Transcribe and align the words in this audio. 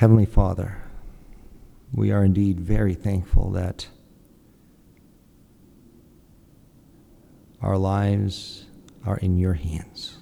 Heavenly 0.00 0.24
Father, 0.24 0.78
we 1.92 2.10
are 2.10 2.24
indeed 2.24 2.58
very 2.58 2.94
thankful 2.94 3.50
that 3.50 3.86
our 7.60 7.76
lives 7.76 8.64
are 9.04 9.18
in 9.18 9.36
your 9.36 9.52
hands. 9.52 10.16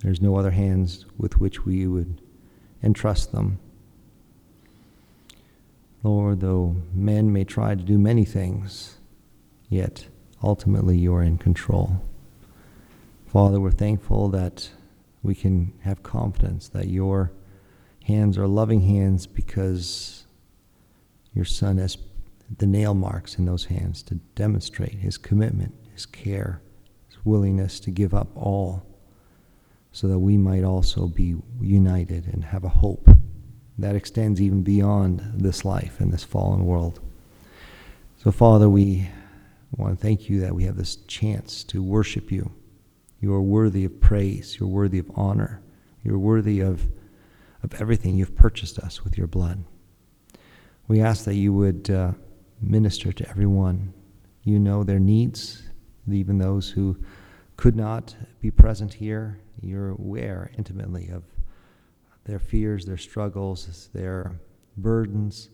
There's 0.00 0.20
no 0.20 0.36
other 0.36 0.50
hands 0.50 1.06
with 1.16 1.40
which 1.40 1.64
we 1.64 1.86
would 1.86 2.20
entrust 2.82 3.32
them. 3.32 3.60
Lord, 6.02 6.40
though 6.40 6.76
men 6.92 7.32
may 7.32 7.44
try 7.44 7.74
to 7.74 7.82
do 7.82 7.96
many 7.96 8.26
things, 8.26 8.98
yet 9.70 10.06
ultimately 10.42 10.98
you're 10.98 11.22
in 11.22 11.38
control. 11.38 12.02
Father, 13.26 13.58
we're 13.58 13.70
thankful 13.70 14.28
that 14.28 14.68
we 15.22 15.34
can 15.34 15.72
have 15.80 16.02
confidence 16.02 16.68
that 16.68 16.88
your 16.88 17.32
hands 18.08 18.36
are 18.38 18.48
loving 18.48 18.80
hands 18.80 19.26
because 19.26 20.24
your 21.34 21.44
Son 21.44 21.78
has 21.78 21.96
the 22.56 22.66
nail 22.66 22.94
marks 22.94 23.36
in 23.36 23.44
those 23.44 23.66
hands 23.66 24.02
to 24.02 24.14
demonstrate 24.34 24.94
his 24.94 25.18
commitment, 25.18 25.74
his 25.92 26.06
care, 26.06 26.62
his 27.08 27.24
willingness 27.24 27.78
to 27.80 27.90
give 27.90 28.14
up 28.14 28.28
all 28.34 28.82
so 29.92 30.08
that 30.08 30.18
we 30.18 30.36
might 30.36 30.64
also 30.64 31.06
be 31.06 31.36
united 31.60 32.26
and 32.32 32.44
have 32.44 32.64
a 32.64 32.68
hope 32.68 33.08
that 33.76 33.94
extends 33.94 34.40
even 34.40 34.62
beyond 34.62 35.22
this 35.34 35.64
life 35.64 36.00
and 36.00 36.12
this 36.12 36.24
fallen 36.24 36.64
world. 36.64 37.00
So, 38.22 38.32
Father, 38.32 38.68
we 38.68 39.08
want 39.76 39.98
to 39.98 40.02
thank 40.02 40.28
you 40.28 40.40
that 40.40 40.54
we 40.54 40.64
have 40.64 40.76
this 40.76 40.96
chance 40.96 41.62
to 41.64 41.82
worship 41.82 42.32
you. 42.32 42.50
You 43.20 43.34
are 43.34 43.42
worthy 43.42 43.84
of 43.84 44.00
praise, 44.00 44.58
you're 44.58 44.68
worthy 44.68 44.98
of 44.98 45.10
honor, 45.14 45.60
you're 46.02 46.18
worthy 46.18 46.60
of, 46.60 46.86
of 47.62 47.80
everything. 47.80 48.16
You've 48.16 48.36
purchased 48.36 48.78
us 48.78 49.04
with 49.04 49.18
your 49.18 49.26
blood. 49.26 49.64
We 50.86 51.00
ask 51.00 51.24
that 51.24 51.34
you 51.34 51.52
would 51.52 51.90
uh, 51.90 52.12
minister 52.60 53.12
to 53.12 53.28
everyone. 53.28 53.92
You 54.42 54.58
know 54.58 54.84
their 54.84 54.98
needs, 54.98 55.62
even 56.10 56.38
those 56.38 56.70
who 56.70 56.96
could 57.56 57.76
not 57.76 58.16
be 58.40 58.50
present 58.50 58.94
here. 58.94 59.40
You're 59.60 59.90
aware 59.90 60.50
intimately 60.56 61.08
of 61.08 61.24
their 62.24 62.38
fears, 62.38 62.86
their 62.86 62.96
struggles, 62.96 63.90
their 63.92 64.40
burdens, 64.76 65.50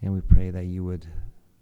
and 0.00 0.12
we 0.12 0.20
pray 0.20 0.50
that 0.50 0.64
you 0.64 0.84
would 0.84 1.06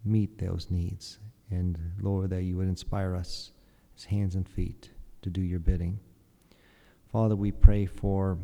meet 0.05 0.39
those 0.39 0.69
needs. 0.71 1.19
And 1.51 1.79
Lord, 2.01 2.31
that 2.31 2.43
you 2.43 2.57
would 2.57 2.69
inspire 2.69 3.15
us 3.15 3.53
as 3.97 4.05
hands 4.05 4.35
and 4.35 4.49
feet 4.49 4.91
to 5.23 5.31
do 5.31 5.41
your 5.41 5.59
bidding. 5.59 5.99
Father, 7.11 7.35
we 7.37 7.51
pray 7.51 7.87
for 7.87 8.39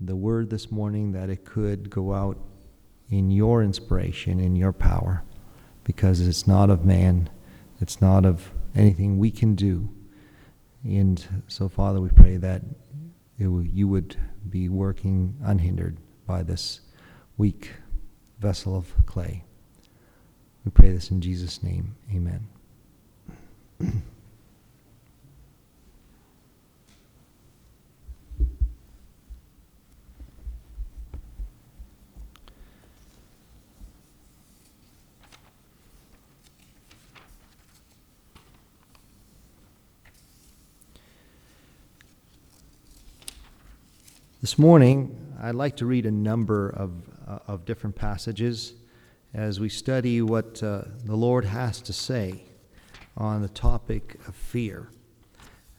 the 0.00 0.16
word 0.16 0.50
this 0.50 0.70
morning 0.70 1.12
that 1.12 1.30
it 1.30 1.44
could 1.44 1.88
go 1.90 2.12
out 2.12 2.38
in 3.08 3.30
your 3.30 3.62
inspiration, 3.62 4.40
in 4.40 4.56
your 4.56 4.72
power, 4.72 5.22
because 5.84 6.20
it's 6.20 6.46
not 6.46 6.70
of 6.70 6.84
man, 6.84 7.30
it's 7.80 8.00
not 8.00 8.24
of 8.24 8.50
anything 8.74 9.18
we 9.18 9.30
can 9.30 9.54
do. 9.54 9.88
And 10.84 11.42
so, 11.48 11.68
Father, 11.68 12.00
we 12.00 12.10
pray 12.10 12.36
that 12.36 12.62
you 13.38 13.88
would 13.88 14.16
be 14.48 14.68
working 14.68 15.36
unhindered 15.42 15.98
by 16.26 16.42
this 16.42 16.80
weak 17.36 17.72
vessel 18.38 18.76
of 18.76 18.92
clay. 19.06 19.44
We 20.64 20.70
pray 20.70 20.90
this 20.90 21.10
in 21.10 21.20
Jesus' 21.20 21.62
name. 21.62 21.96
Amen. 22.12 22.48
This 44.46 44.60
morning, 44.60 45.34
I'd 45.42 45.56
like 45.56 45.74
to 45.78 45.86
read 45.86 46.06
a 46.06 46.10
number 46.12 46.68
of, 46.68 46.92
uh, 47.26 47.40
of 47.48 47.64
different 47.64 47.96
passages 47.96 48.74
as 49.34 49.58
we 49.58 49.68
study 49.68 50.22
what 50.22 50.62
uh, 50.62 50.82
the 51.04 51.16
Lord 51.16 51.44
has 51.44 51.80
to 51.80 51.92
say 51.92 52.44
on 53.16 53.42
the 53.42 53.48
topic 53.48 54.14
of 54.28 54.36
fear. 54.36 54.88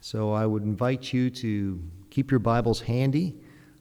So 0.02 0.32
I 0.32 0.44
would 0.44 0.64
invite 0.64 1.14
you 1.14 1.30
to 1.30 1.82
keep 2.10 2.30
your 2.30 2.40
Bibles 2.40 2.82
handy 2.82 3.36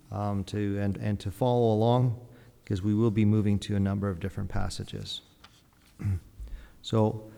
um, 0.10 0.46
to, 0.46 0.80
and, 0.80 0.96
and 0.96 1.20
to 1.20 1.32
follow 1.32 1.74
along 1.74 2.26
because 2.64 2.82
we 2.82 2.94
will 2.94 3.12
be 3.12 3.26
moving 3.26 3.60
to 3.60 3.76
a 3.76 3.80
number 3.82 4.08
of 4.08 4.22
different 4.22 4.50
passages. 4.50 5.20
so 6.82 7.30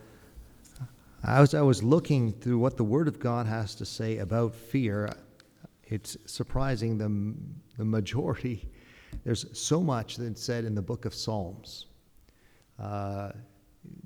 as 1.24 1.54
I 1.54 1.62
was 1.62 1.82
looking 1.82 2.30
through 2.30 2.60
what 2.60 2.76
the 2.76 2.84
Word 2.84 3.08
of 3.08 3.18
God 3.18 3.46
has 3.46 3.74
to 3.74 3.84
say 3.84 4.18
about 4.18 4.54
fear, 4.54 5.10
it's 5.90 6.16
surprising 6.24 6.96
the, 6.96 7.34
the 7.76 7.84
majority, 7.84 8.68
there's 9.24 9.46
so 9.58 9.82
much 9.82 10.16
that's 10.16 10.42
said 10.42 10.64
in 10.64 10.74
the 10.74 10.82
book 10.82 11.04
of 11.04 11.14
Psalms. 11.14 11.86
Uh, 12.78 13.32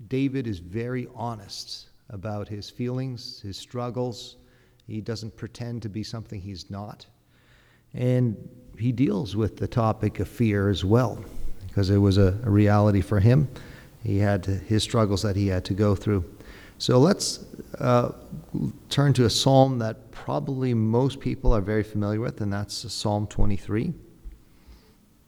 David 0.08 0.46
is 0.46 0.58
very 0.58 1.06
honest 1.14 1.90
about 2.10 2.48
his 2.48 2.70
feelings, 2.70 3.40
his 3.40 3.56
struggles. 3.56 4.36
He 4.86 5.00
doesn't 5.00 5.36
pretend 5.36 5.82
to 5.82 5.88
be 5.88 6.02
something 6.02 6.40
he's 6.40 6.70
not. 6.70 7.06
And 7.92 8.36
he 8.78 8.92
deals 8.92 9.36
with 9.36 9.56
the 9.56 9.68
topic 9.68 10.20
of 10.20 10.28
fear 10.28 10.68
as 10.68 10.84
well, 10.84 11.24
because 11.68 11.90
it 11.90 11.98
was 11.98 12.18
a, 12.18 12.38
a 12.44 12.50
reality 12.50 13.00
for 13.00 13.20
him. 13.20 13.48
He 14.02 14.18
had 14.18 14.44
his 14.44 14.82
struggles 14.82 15.22
that 15.22 15.36
he 15.36 15.46
had 15.48 15.64
to 15.66 15.74
go 15.74 15.94
through. 15.94 16.24
So 16.78 16.98
let's 16.98 17.44
uh, 17.78 18.12
turn 18.88 19.12
to 19.14 19.24
a 19.24 19.30
psalm 19.30 19.78
that 19.78 20.10
probably 20.10 20.74
most 20.74 21.20
people 21.20 21.52
are 21.52 21.60
very 21.60 21.84
familiar 21.84 22.20
with, 22.20 22.40
and 22.40 22.52
that's 22.52 22.92
Psalm 22.92 23.26
23. 23.26 23.94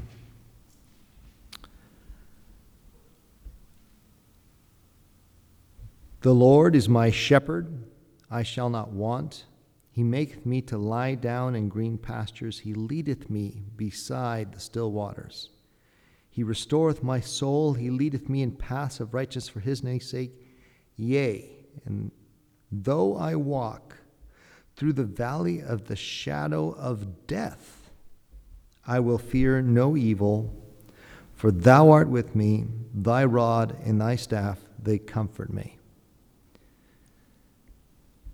the 6.21 6.33
Lord 6.33 6.75
is 6.75 6.87
my 6.87 7.09
shepherd, 7.09 7.85
I 8.29 8.43
shall 8.43 8.69
not 8.69 8.91
want. 8.91 9.45
He 9.91 10.03
maketh 10.03 10.45
me 10.45 10.61
to 10.63 10.77
lie 10.77 11.15
down 11.15 11.55
in 11.55 11.69
green 11.69 11.97
pastures. 11.97 12.59
He 12.59 12.73
leadeth 12.73 13.29
me 13.29 13.63
beside 13.77 14.53
the 14.53 14.59
still 14.59 14.91
waters. 14.91 15.49
He 16.29 16.43
restoreth 16.43 17.01
my 17.01 17.21
soul. 17.21 17.73
He 17.73 17.89
leadeth 17.89 18.27
me 18.27 18.41
in 18.41 18.51
paths 18.51 18.99
of 18.99 19.13
righteousness 19.13 19.47
for 19.47 19.61
his 19.61 19.83
name's 19.83 20.09
sake. 20.09 20.44
Yea, 20.97 21.49
and 21.85 22.11
though 22.71 23.15
I 23.15 23.35
walk 23.35 23.97
through 24.75 24.93
the 24.93 25.03
valley 25.03 25.61
of 25.61 25.85
the 25.85 25.95
shadow 25.95 26.71
of 26.71 27.27
death, 27.27 27.89
I 28.87 28.99
will 28.99 29.17
fear 29.17 29.61
no 29.61 29.97
evil, 29.97 30.53
for 31.33 31.51
thou 31.51 31.89
art 31.89 32.09
with 32.09 32.35
me, 32.35 32.65
thy 32.93 33.25
rod 33.25 33.77
and 33.83 33.99
thy 33.99 34.15
staff, 34.15 34.59
they 34.81 34.97
comfort 34.97 35.51
me. 35.51 35.77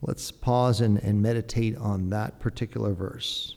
Let's 0.01 0.31
pause 0.31 0.81
and, 0.81 0.97
and 0.97 1.21
meditate 1.21 1.77
on 1.77 2.09
that 2.09 2.39
particular 2.39 2.93
verse. 2.93 3.55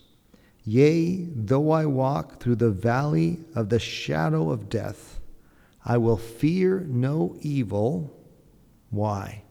Yea, 0.65 1.27
though 1.35 1.71
I 1.71 1.87
walk 1.87 2.41
through 2.41 2.57
the 2.57 2.71
valley 2.71 3.41
of 3.55 3.69
the 3.69 3.79
shadow 3.79 4.51
of 4.51 4.69
death, 4.69 5.21
I 5.85 5.99
will 5.99 6.17
fear 6.17 6.81
no 6.81 7.37
evil 7.41 8.15
why? 8.95 9.43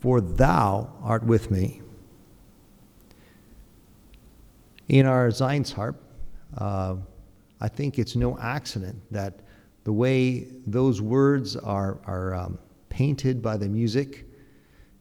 For 0.00 0.20
thou 0.20 0.92
art 1.02 1.24
with 1.24 1.50
me. 1.50 1.80
In 4.88 5.06
our 5.06 5.30
Zion's 5.30 5.70
Harp, 5.72 6.02
uh, 6.58 6.96
I 7.60 7.68
think 7.68 7.98
it's 7.98 8.16
no 8.16 8.36
accident 8.38 9.00
that 9.12 9.40
the 9.84 9.92
way 9.92 10.48
those 10.66 11.00
words 11.00 11.56
are, 11.56 12.00
are 12.04 12.34
um, 12.34 12.58
painted 12.88 13.40
by 13.40 13.56
the 13.56 13.68
music, 13.68 14.26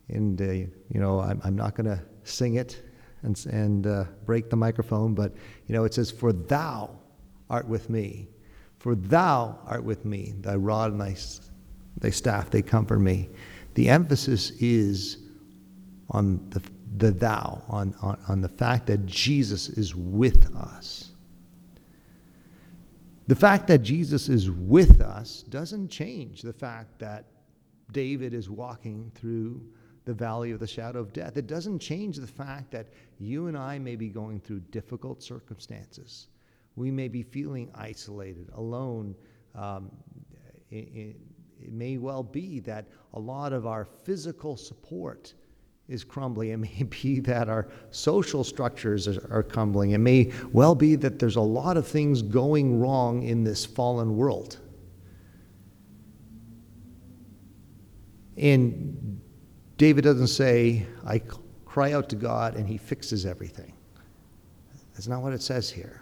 and 0.07 0.41
uh, 0.41 0.45
you 0.45 0.69
know, 0.93 1.19
I'm, 1.19 1.41
I'm 1.43 1.55
not 1.55 1.75
going 1.75 1.87
to 1.87 2.01
sing 2.23 2.55
it 2.55 2.81
and, 3.23 3.43
and 3.47 3.87
uh, 3.87 4.05
break 4.25 4.49
the 4.49 4.55
microphone, 4.55 5.13
but 5.13 5.33
you 5.67 5.75
know, 5.75 5.83
it 5.83 5.93
says, 5.93 6.11
For 6.11 6.31
thou 6.31 6.91
art 7.49 7.67
with 7.67 7.89
me. 7.89 8.27
For 8.81 8.95
thou 8.95 9.59
art 9.67 9.83
with 9.83 10.05
me, 10.05 10.33
thy 10.39 10.55
rod 10.55 10.93
and 10.93 10.99
thy, 10.99 11.15
thy 11.99 12.09
staff, 12.09 12.49
they 12.49 12.63
comfort 12.63 12.97
me. 12.97 13.29
The 13.75 13.87
emphasis 13.87 14.49
is 14.59 15.19
on 16.09 16.43
the, 16.49 16.63
the 16.97 17.11
thou, 17.11 17.61
on, 17.67 17.93
on, 18.01 18.17
on 18.27 18.41
the 18.41 18.49
fact 18.49 18.87
that 18.87 19.05
Jesus 19.05 19.69
is 19.69 19.95
with 19.95 20.55
us. 20.55 21.11
The 23.27 23.35
fact 23.35 23.67
that 23.67 23.83
Jesus 23.83 24.29
is 24.29 24.49
with 24.49 24.99
us 24.99 25.43
doesn't 25.43 25.89
change 25.89 26.41
the 26.41 26.51
fact 26.51 26.97
that 26.97 27.25
David 27.91 28.33
is 28.33 28.49
walking 28.49 29.11
through 29.13 29.61
the 30.05 30.13
valley 30.15 30.49
of 30.49 30.59
the 30.59 30.65
shadow 30.65 31.01
of 31.01 31.13
death. 31.13 31.37
It 31.37 31.45
doesn't 31.45 31.77
change 31.77 32.17
the 32.17 32.25
fact 32.25 32.71
that 32.71 32.87
you 33.19 33.45
and 33.45 33.55
I 33.55 33.77
may 33.77 33.95
be 33.95 34.09
going 34.09 34.39
through 34.39 34.61
difficult 34.71 35.21
circumstances. 35.21 36.29
We 36.75 36.91
may 36.91 37.07
be 37.07 37.23
feeling 37.23 37.69
isolated, 37.75 38.49
alone. 38.53 39.15
Um, 39.55 39.91
it, 40.69 40.75
it, 40.75 41.15
may 41.71 41.97
well 41.97 42.23
be 42.23 42.59
that 42.61 42.87
a 43.13 43.19
lot 43.19 43.53
of 43.53 43.67
our 43.67 43.85
physical 43.85 44.57
support 44.57 45.33
is 45.87 46.03
crumbling. 46.03 46.49
It 46.49 46.57
may 46.57 46.83
be 46.89 47.19
that 47.21 47.49
our 47.49 47.67
social 47.91 48.43
structures 48.43 49.07
are, 49.07 49.27
are 49.29 49.43
crumbling. 49.43 49.91
It 49.91 49.99
may 49.99 50.31
well 50.51 50.73
be 50.73 50.95
that 50.95 51.19
there's 51.19 51.35
a 51.35 51.41
lot 51.41 51.77
of 51.77 51.87
things 51.87 52.21
going 52.21 52.79
wrong 52.79 53.23
in 53.23 53.43
this 53.43 53.65
fallen 53.65 54.15
world. 54.15 54.57
And 58.37 59.21
David 59.77 60.03
doesn't 60.03 60.27
say, 60.27 60.85
I 61.05 61.21
cry 61.65 61.93
out 61.93 62.09
to 62.09 62.15
God 62.15 62.55
and 62.55 62.67
he 62.67 62.77
fixes 62.77 63.25
everything. 63.25 63.73
That's 64.93 65.07
not 65.07 65.21
what 65.21 65.33
it 65.33 65.41
says 65.41 65.69
here. 65.69 66.01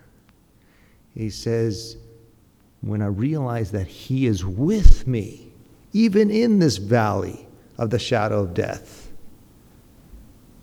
He 1.14 1.30
says, 1.30 1.98
when 2.82 3.02
I 3.02 3.08
realize 3.08 3.72
that 3.72 3.88
he 3.88 4.26
is 4.26 4.46
with 4.46 5.08
me, 5.08 5.52
even 5.92 6.30
in 6.30 6.60
this 6.60 6.78
valley 6.78 7.48
of 7.78 7.90
the 7.90 8.00
shadow 8.00 8.42
of 8.42 8.54
death, 8.54 9.12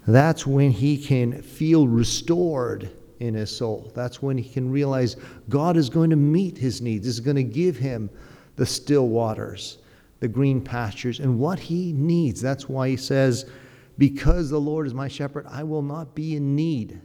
that's 0.06 0.46
when 0.46 0.70
he 0.70 0.96
can 0.96 1.42
feel 1.42 1.88
restored 1.88 2.90
in 3.18 3.34
his 3.34 3.54
soul. 3.54 3.90
That's 3.94 4.22
when 4.22 4.38
he 4.38 4.48
can 4.48 4.70
realize 4.70 5.16
God 5.48 5.76
is 5.76 5.90
going 5.90 6.10
to 6.10 6.16
meet 6.16 6.56
his 6.56 6.80
needs, 6.80 7.06
is 7.06 7.20
going 7.20 7.36
to 7.36 7.42
give 7.42 7.76
him 7.76 8.08
the 8.56 8.66
still 8.66 9.08
waters 9.08 9.78
the 10.20 10.28
green 10.28 10.60
pastures 10.60 11.20
and 11.20 11.38
what 11.38 11.58
he 11.58 11.92
needs. 11.92 12.40
That's 12.40 12.68
why 12.68 12.88
he 12.88 12.96
says, 12.96 13.50
Because 13.98 14.50
the 14.50 14.60
Lord 14.60 14.86
is 14.86 14.94
my 14.94 15.08
shepherd, 15.08 15.46
I 15.48 15.62
will 15.62 15.82
not 15.82 16.14
be 16.14 16.36
in 16.36 16.56
need. 16.56 17.00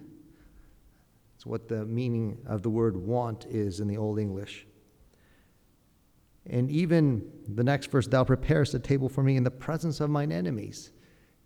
That's 1.42 1.48
what 1.48 1.68
the 1.68 1.88
meaning 1.88 2.38
of 2.46 2.62
the 2.62 2.70
word 2.70 2.96
want 2.96 3.48
is 3.50 3.80
in 3.80 3.88
the 3.88 3.98
Old 3.98 4.20
English. 4.20 4.68
And 6.46 6.70
even 6.70 7.28
the 7.48 7.64
next 7.64 7.90
verse, 7.90 8.06
Thou 8.06 8.24
preparest 8.24 8.76
a 8.76 8.80
table 8.80 9.10
for 9.10 9.24
me 9.24 9.38
in 9.38 9.44
the 9.44 9.50
presence 9.50 10.02
of 10.02 10.12
mine 10.12 10.32
enemies. 10.32 10.92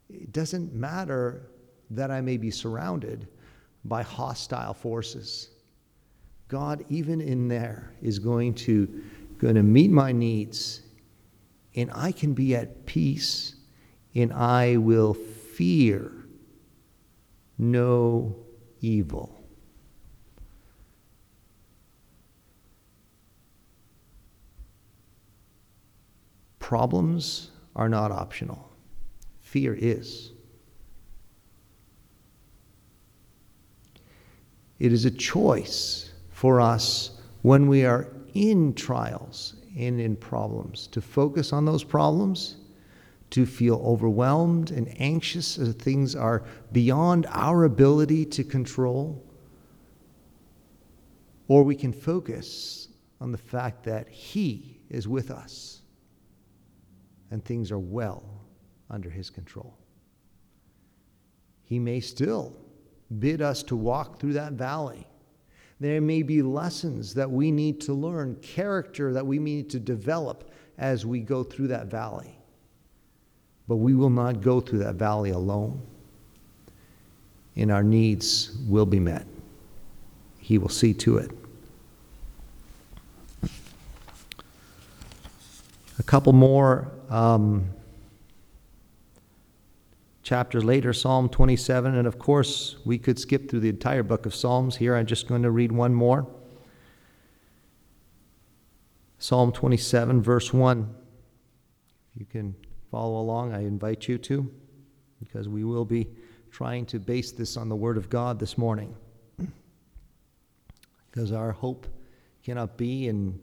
It 0.10 0.34
doesn't 0.34 0.74
matter 0.74 1.50
that 1.92 2.12
I 2.12 2.20
may 2.20 2.36
be 2.36 2.52
surrounded 2.52 3.30
by 3.86 4.02
hostile 4.02 4.74
forces. 4.74 5.52
God, 6.50 6.84
even 6.90 7.22
in 7.22 7.48
there, 7.48 7.94
is 8.02 8.20
going 8.20 8.54
to, 8.56 9.02
going 9.38 9.56
to 9.56 9.64
meet 9.64 9.92
my 9.92 10.12
needs 10.12 10.82
and 11.74 11.90
I 11.94 12.12
can 12.12 12.34
be 12.34 12.54
at 12.54 12.86
peace, 12.86 13.56
and 14.14 14.34
I 14.34 14.76
will 14.76 15.14
fear 15.14 16.12
no 17.58 18.36
evil. 18.82 19.35
Problems 26.66 27.52
are 27.76 27.88
not 27.88 28.12
optional, 28.12 28.72
fear 29.44 29.76
is. 29.80 30.32
It 34.80 34.92
is 34.92 35.06
a 35.06 35.12
choice 35.12 36.12
for 36.32 36.60
us 36.60 37.22
when 37.44 37.68
we 37.68 37.86
are 37.86 38.08
in 38.34 38.74
trials 38.74 39.58
and 39.78 40.02
in 40.02 40.16
problems, 40.16 40.88
to 40.88 41.02
focus 41.02 41.54
on 41.54 41.66
those 41.66 41.84
problems, 41.84 42.56
to 43.30 43.46
feel 43.46 43.80
overwhelmed 43.86 44.72
and 44.72 44.92
anxious 45.00 45.60
as 45.60 45.76
things 45.76 46.16
are 46.16 46.44
beyond 46.72 47.28
our 47.30 47.66
ability 47.66 48.26
to 48.26 48.44
control. 48.44 49.24
Or 51.48 51.62
we 51.62 51.76
can 51.76 51.94
focus 51.94 52.88
on 53.22 53.32
the 53.32 53.38
fact 53.38 53.84
that 53.84 54.10
He 54.10 54.80
is 54.90 55.08
with 55.08 55.30
us 55.30 55.84
and 57.32 57.44
things 57.44 57.72
are 57.72 57.80
well 57.80 58.24
under 58.90 59.10
His 59.10 59.30
control. 59.30 59.78
He 61.64 61.80
may 61.80 62.00
still 62.00 62.56
bid 63.20 63.42
us 63.42 63.64
to 63.64 63.76
walk 63.76 64.20
through 64.20 64.34
that 64.34 64.54
valley 64.54 65.08
there 65.80 66.00
may 66.00 66.22
be 66.22 66.42
lessons 66.42 67.14
that 67.16 67.30
we 67.30 67.52
need 67.52 67.82
to 67.82 67.94
learn, 67.94 68.36
character 68.36 69.12
that 69.14 69.26
we 69.26 69.40
need 69.40 69.70
to 69.72 69.80
develop 69.80 70.50
as 70.78 71.06
we 71.06 71.20
go 71.20 71.44
through 71.44 71.68
that 71.68 71.88
valley. 71.88 72.38
But 73.68 73.78
we 73.78 73.94
will 73.94 74.10
not 74.10 74.42
go 74.42 74.62
through 74.62 74.80
that 74.80 74.96
valley 74.96 75.32
alone, 75.32 75.82
and 77.56 77.72
our 77.72 77.84
needs 77.84 78.58
will 78.68 78.86
be 78.86 79.00
met. 79.00 79.26
He 80.40 80.58
will 80.58 80.70
see 80.70 80.94
to 80.96 81.18
it. 81.18 81.32
A 85.98 86.04
couple 86.04 86.34
more 86.34 86.92
um, 87.10 87.70
later, 90.64 90.94
Psalm 90.94 91.30
27. 91.30 91.96
And 91.96 92.08
of 92.08 92.18
course, 92.18 92.78
we 92.86 92.98
could 92.98 93.20
skip 93.20 93.50
through 93.50 93.62
the 93.62 93.70
entire 93.70 94.04
book 94.04 94.26
of 94.26 94.34
Psalms. 94.34 94.78
Here, 94.78 94.96
I'm 94.96 95.06
just 95.06 95.28
going 95.28 95.44
to 95.44 95.52
read 95.52 95.72
one 95.72 95.94
more. 95.94 96.28
Psalm 99.20 99.52
27, 99.52 100.22
verse 100.22 100.54
1. 100.54 100.96
If 102.14 102.20
you 102.20 102.26
can 102.26 102.56
follow 102.92 103.20
along, 103.20 103.54
I 103.54 103.62
invite 103.62 104.08
you 104.08 104.18
to, 104.20 104.52
because 105.20 105.50
we 105.50 105.64
will 105.64 105.86
be 105.86 106.08
trying 106.52 106.86
to 106.86 107.00
base 107.00 107.32
this 107.32 107.58
on 107.58 107.68
the 107.70 107.76
Word 107.76 107.98
of 107.98 108.10
God 108.10 108.40
this 108.40 108.58
morning. 108.58 108.96
because 111.12 111.32
our 111.32 111.52
hope 111.52 111.88
cannot 112.44 112.78
be 112.78 113.08
in 113.08 113.40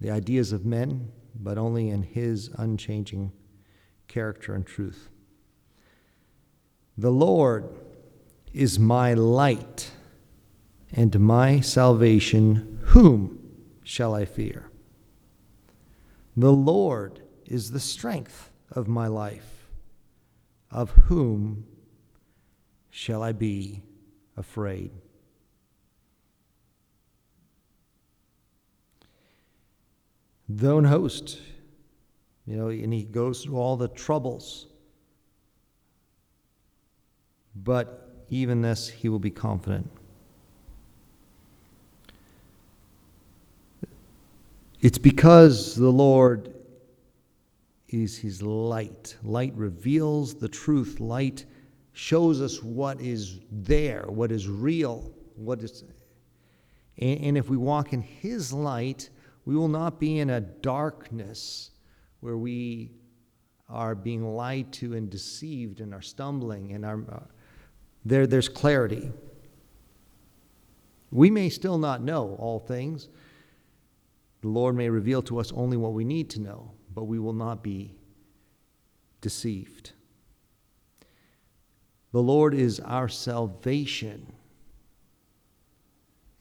the 0.00 0.10
ideas 0.10 0.52
of 0.52 0.66
men, 0.66 1.10
but 1.34 1.58
only 1.58 1.90
in 1.90 2.02
His 2.02 2.50
unchanging 2.56 3.32
character 4.08 4.54
and 4.54 4.66
truth. 4.66 5.08
The 6.96 7.10
Lord 7.10 7.68
is 8.52 8.78
my 8.78 9.14
light 9.14 9.90
and 10.92 11.18
my 11.18 11.60
salvation. 11.60 12.78
Whom 12.84 13.38
shall 13.82 14.14
I 14.14 14.24
fear? 14.24 14.70
The 16.36 16.52
Lord 16.52 17.22
is 17.46 17.70
the 17.70 17.80
strength 17.80 18.50
of 18.70 18.88
my 18.88 19.08
life. 19.08 19.68
Of 20.70 20.90
whom 20.90 21.66
shall 22.90 23.22
I 23.22 23.32
be 23.32 23.82
afraid? 24.36 24.92
An 30.48 30.84
host, 30.84 31.40
you 32.46 32.56
know, 32.56 32.68
and 32.68 32.92
he 32.92 33.04
goes 33.04 33.42
through 33.42 33.56
all 33.56 33.76
the 33.76 33.88
troubles 33.88 34.66
but 37.54 38.24
even 38.30 38.62
this 38.62 38.88
he 38.88 39.08
will 39.08 39.18
be 39.18 39.30
confident. 39.30 39.90
It's 44.80 44.98
because 44.98 45.76
the 45.76 45.90
Lord 45.90 46.52
is 47.88 48.18
his 48.18 48.42
light. 48.42 49.16
Light 49.22 49.54
reveals 49.54 50.34
the 50.34 50.48
truth. 50.48 51.00
Light 51.00 51.46
shows 51.92 52.42
us 52.42 52.62
what 52.62 53.00
is 53.00 53.38
there, 53.50 54.04
what 54.08 54.32
is 54.32 54.48
real, 54.48 55.10
what 55.36 55.62
is. 55.62 55.84
And 56.98 57.38
if 57.38 57.48
we 57.48 57.56
walk 57.56 57.92
in 57.92 58.02
his 58.02 58.52
light, 58.52 59.08
we 59.44 59.56
will 59.56 59.68
not 59.68 60.00
be 60.00 60.18
in 60.18 60.30
a 60.30 60.40
darkness 60.40 61.70
where 62.20 62.36
we 62.36 62.90
are 63.68 63.94
being 63.94 64.34
lied 64.34 64.72
to 64.72 64.94
and 64.94 65.10
deceived 65.10 65.80
and 65.80 65.92
are 65.92 66.02
stumbling 66.02 66.72
and 66.72 66.84
are, 66.84 67.02
uh, 67.10 67.20
there, 68.04 68.26
there's 68.26 68.48
clarity. 68.48 69.10
We 71.10 71.30
may 71.30 71.48
still 71.48 71.78
not 71.78 72.02
know 72.02 72.36
all 72.38 72.58
things. 72.58 73.08
The 74.42 74.48
Lord 74.48 74.76
may 74.76 74.90
reveal 74.90 75.22
to 75.22 75.38
us 75.38 75.52
only 75.52 75.76
what 75.76 75.92
we 75.92 76.04
need 76.04 76.30
to 76.30 76.40
know, 76.40 76.72
but 76.94 77.04
we 77.04 77.18
will 77.18 77.32
not 77.32 77.62
be 77.62 77.94
deceived. 79.20 79.92
The 82.12 82.22
Lord 82.22 82.54
is 82.54 82.78
our 82.80 83.08
salvation. 83.08 84.32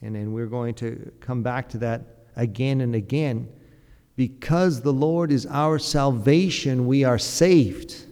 And 0.02 0.16
then 0.16 0.34
we're 0.34 0.48
going 0.48 0.76
to 0.76 1.12
come 1.20 1.44
back 1.44 1.70
to 1.70 1.78
that 1.80 2.13
again 2.36 2.82
and 2.82 2.96
again. 2.96 3.50
Because 4.16 4.82
the 4.82 4.94
Lord 4.94 5.32
is 5.32 5.46
our 5.48 5.80
salvation, 5.80 6.86
we 6.86 7.04
are 7.04 7.18
saved. 7.18 8.06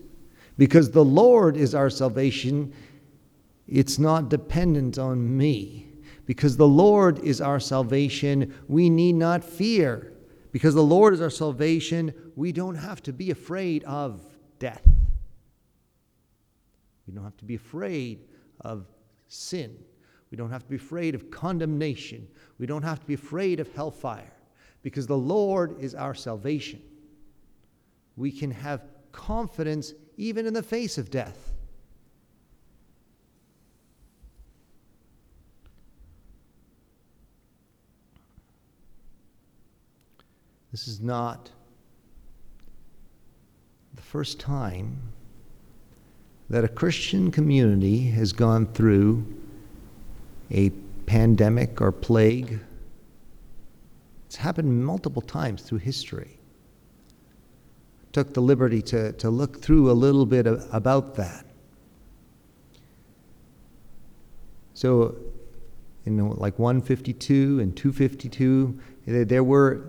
Because 0.57 0.91
the 0.91 1.05
Lord 1.05 1.55
is 1.55 1.75
our 1.75 1.89
salvation, 1.89 2.73
it's 3.67 3.99
not 3.99 4.29
dependent 4.29 4.97
on 4.97 5.37
me. 5.37 5.87
Because 6.25 6.57
the 6.57 6.67
Lord 6.67 7.19
is 7.19 7.41
our 7.41 7.59
salvation, 7.59 8.53
we 8.67 8.89
need 8.89 9.13
not 9.13 9.43
fear. 9.43 10.13
Because 10.51 10.73
the 10.75 10.83
Lord 10.83 11.13
is 11.13 11.21
our 11.21 11.29
salvation, 11.29 12.13
we 12.35 12.51
don't 12.51 12.75
have 12.75 13.01
to 13.03 13.13
be 13.13 13.31
afraid 13.31 13.83
of 13.85 14.21
death. 14.59 14.85
We 17.07 17.13
don't 17.13 17.23
have 17.23 17.37
to 17.37 17.45
be 17.45 17.55
afraid 17.55 18.19
of 18.61 18.85
sin. 19.27 19.77
We 20.31 20.37
don't 20.37 20.49
have 20.49 20.63
to 20.63 20.69
be 20.69 20.77
afraid 20.77 21.13
of 21.13 21.29
condemnation. 21.29 22.27
We 22.57 22.65
don't 22.65 22.83
have 22.83 23.01
to 23.01 23.05
be 23.05 23.13
afraid 23.13 23.59
of 23.59 23.71
hellfire 23.73 24.31
because 24.81 25.05
the 25.05 25.17
Lord 25.17 25.77
is 25.79 25.93
our 25.93 26.15
salvation. 26.15 26.81
We 28.15 28.31
can 28.31 28.49
have 28.51 28.81
confidence 29.11 29.93
even 30.15 30.47
in 30.47 30.53
the 30.53 30.63
face 30.63 30.97
of 30.97 31.11
death. 31.11 31.53
This 40.71 40.87
is 40.87 41.01
not 41.01 41.51
the 43.93 44.01
first 44.01 44.39
time 44.39 44.97
that 46.49 46.63
a 46.63 46.69
Christian 46.69 47.29
community 47.29 48.07
has 48.11 48.31
gone 48.31 48.65
through 48.67 49.40
a 50.51 50.69
pandemic 51.05 51.81
or 51.81 51.91
plague. 51.91 52.59
It's 54.27 54.35
happened 54.35 54.85
multiple 54.85 55.21
times 55.21 55.61
through 55.61 55.79
history. 55.79 56.37
Took 58.11 58.33
the 58.33 58.41
liberty 58.41 58.81
to, 58.83 59.13
to 59.13 59.29
look 59.29 59.61
through 59.61 59.89
a 59.89 59.93
little 59.93 60.25
bit 60.25 60.47
of, 60.47 60.67
about 60.73 61.15
that. 61.15 61.45
So, 64.73 65.15
you 66.05 66.11
know, 66.11 66.33
like 66.37 66.57
152 66.59 67.59
and 67.59 67.75
252, 67.75 68.79
there 69.05 69.43
were 69.43 69.83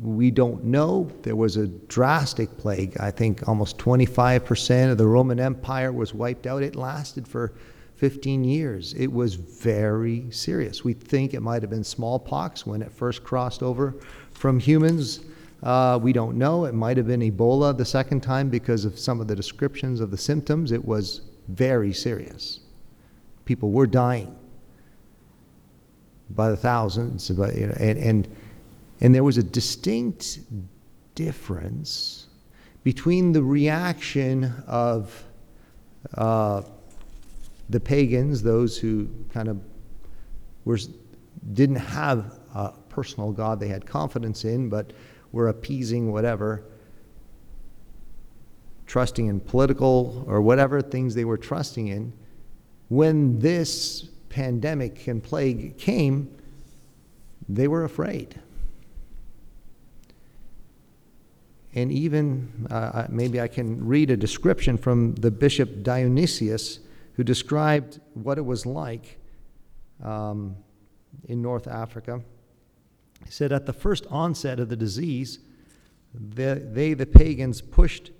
we 0.00 0.30
don't 0.30 0.64
know. 0.64 1.10
There 1.22 1.34
was 1.34 1.56
a 1.56 1.66
drastic 1.66 2.56
plague. 2.56 2.96
I 3.00 3.10
think 3.10 3.48
almost 3.48 3.78
25% 3.78 4.92
of 4.92 4.98
the 4.98 5.06
Roman 5.06 5.40
Empire 5.40 5.92
was 5.92 6.14
wiped 6.14 6.46
out. 6.46 6.62
It 6.62 6.76
lasted 6.76 7.26
for 7.26 7.52
15 7.98 8.44
years. 8.44 8.94
It 8.94 9.12
was 9.12 9.34
very 9.34 10.30
serious. 10.30 10.84
We 10.84 10.92
think 10.94 11.34
it 11.34 11.40
might 11.40 11.62
have 11.62 11.70
been 11.70 11.84
smallpox 11.84 12.64
when 12.64 12.80
it 12.80 12.92
first 12.92 13.24
crossed 13.24 13.62
over 13.62 13.96
from 14.30 14.60
humans. 14.60 15.20
Uh, 15.64 15.98
we 16.00 16.12
don't 16.12 16.38
know. 16.38 16.64
It 16.64 16.74
might 16.74 16.96
have 16.96 17.08
been 17.08 17.20
Ebola 17.20 17.76
the 17.76 17.84
second 17.84 18.22
time 18.22 18.48
because 18.48 18.84
of 18.84 18.96
some 18.98 19.20
of 19.20 19.26
the 19.26 19.34
descriptions 19.34 20.00
of 20.00 20.12
the 20.12 20.16
symptoms. 20.16 20.70
It 20.70 20.84
was 20.84 21.22
very 21.48 21.92
serious. 21.92 22.60
People 23.44 23.72
were 23.72 23.86
dying 23.86 24.36
by 26.30 26.50
the 26.50 26.56
thousands. 26.56 27.30
And, 27.30 27.98
and 27.98 28.28
and 29.00 29.14
there 29.14 29.24
was 29.24 29.38
a 29.38 29.42
distinct 29.42 30.40
difference 31.14 32.26
between 32.84 33.32
the 33.32 33.42
reaction 33.42 34.52
of 34.66 35.24
uh, 36.14 36.62
the 37.68 37.80
pagans, 37.80 38.42
those 38.42 38.78
who 38.78 39.08
kind 39.32 39.48
of 39.48 39.60
were, 40.64 40.78
didn't 41.52 41.76
have 41.76 42.38
a 42.54 42.72
personal 42.88 43.32
God 43.32 43.60
they 43.60 43.68
had 43.68 43.86
confidence 43.86 44.44
in, 44.44 44.68
but 44.68 44.92
were 45.32 45.48
appeasing 45.48 46.10
whatever, 46.10 46.64
trusting 48.86 49.26
in 49.26 49.40
political 49.40 50.24
or 50.26 50.40
whatever 50.40 50.80
things 50.80 51.14
they 51.14 51.24
were 51.24 51.36
trusting 51.36 51.88
in. 51.88 52.12
When 52.88 53.38
this 53.38 54.08
pandemic 54.30 55.06
and 55.08 55.22
plague 55.22 55.76
came, 55.76 56.34
they 57.48 57.68
were 57.68 57.84
afraid 57.84 58.40
and 61.74 61.92
even 61.92 62.66
uh, 62.70 63.06
maybe 63.08 63.40
I 63.40 63.48
can 63.48 63.86
read 63.86 64.10
a 64.10 64.16
description 64.16 64.78
from 64.78 65.14
the 65.14 65.30
Bishop 65.30 65.82
Dionysius, 65.82 66.80
who 67.18 67.24
described 67.24 67.98
what 68.14 68.38
it 68.38 68.44
was 68.44 68.64
like 68.64 69.18
um, 70.04 70.54
in 71.24 71.42
North 71.42 71.66
Africa. 71.66 72.22
He 73.24 73.32
said, 73.32 73.50
At 73.50 73.66
the 73.66 73.72
first 73.72 74.06
onset 74.08 74.60
of 74.60 74.68
the 74.68 74.76
disease, 74.76 75.40
the, 76.14 76.64
they, 76.72 76.94
the 76.94 77.06
pagans, 77.06 77.60
pushed 77.60 78.12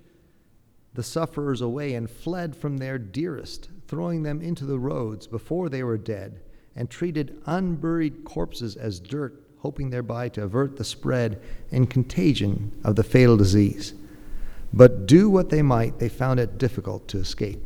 the 0.95 1.01
sufferers 1.01 1.61
away 1.61 1.93
and 1.93 2.09
fled 2.09 2.57
from 2.57 2.77
their 2.77 2.97
dearest, 2.97 3.69
throwing 3.87 4.23
them 4.23 4.41
into 4.41 4.65
the 4.65 4.77
roads 4.77 5.27
before 5.27 5.69
they 5.69 5.81
were 5.81 5.97
dead, 5.97 6.41
and 6.75 6.89
treated 6.89 7.41
unburied 7.45 8.25
corpses 8.25 8.75
as 8.75 8.99
dirt 8.99 9.41
hoping 9.59 9.91
thereby 9.91 10.27
to 10.27 10.43
avert 10.43 10.75
the 10.75 10.83
spread 10.83 11.41
and 11.71 11.89
contagion 11.89 12.77
of 12.83 12.97
the 12.97 13.03
fatal 13.03 13.37
disease. 13.37 13.93
But 14.73 15.05
do 15.05 15.29
what 15.29 15.49
they 15.49 15.61
might, 15.61 15.99
they 15.99 16.09
found 16.09 16.41
it 16.41 16.57
difficult 16.57 17.07
to 17.09 17.17
escape. 17.17 17.63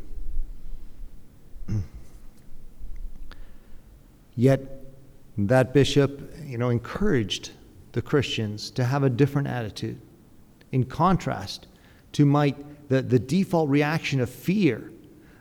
Yet 4.36 4.84
that 5.38 5.74
bishop, 5.74 6.34
you 6.46 6.58
know, 6.58 6.70
encouraged 6.70 7.52
the 7.92 8.02
Christians 8.02 8.72
to 8.72 8.84
have 8.84 9.04
a 9.04 9.10
different 9.10 9.48
attitude. 9.48 10.00
In 10.72 10.84
contrast 10.84 11.68
to 12.14 12.26
might 12.26 12.90
the, 12.90 13.02
the 13.02 13.20
default 13.20 13.70
reaction 13.70 14.20
of 14.20 14.30
fear, 14.30 14.92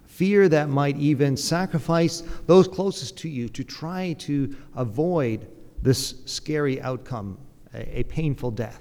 fear 0.05 0.49
that 0.49 0.69
might 0.69 0.97
even 0.99 1.37
sacrifice 1.37 2.23
those 2.47 2.69
closest 2.69 3.17
to 3.19 3.29
you 3.29 3.49
to 3.49 3.65
try 3.65 4.13
to 4.15 4.55
avoid 4.77 5.49
this 5.81 6.23
scary 6.27 6.81
outcome, 6.81 7.39
a, 7.75 8.01
a 8.01 8.03
painful 8.05 8.51
death. 8.51 8.81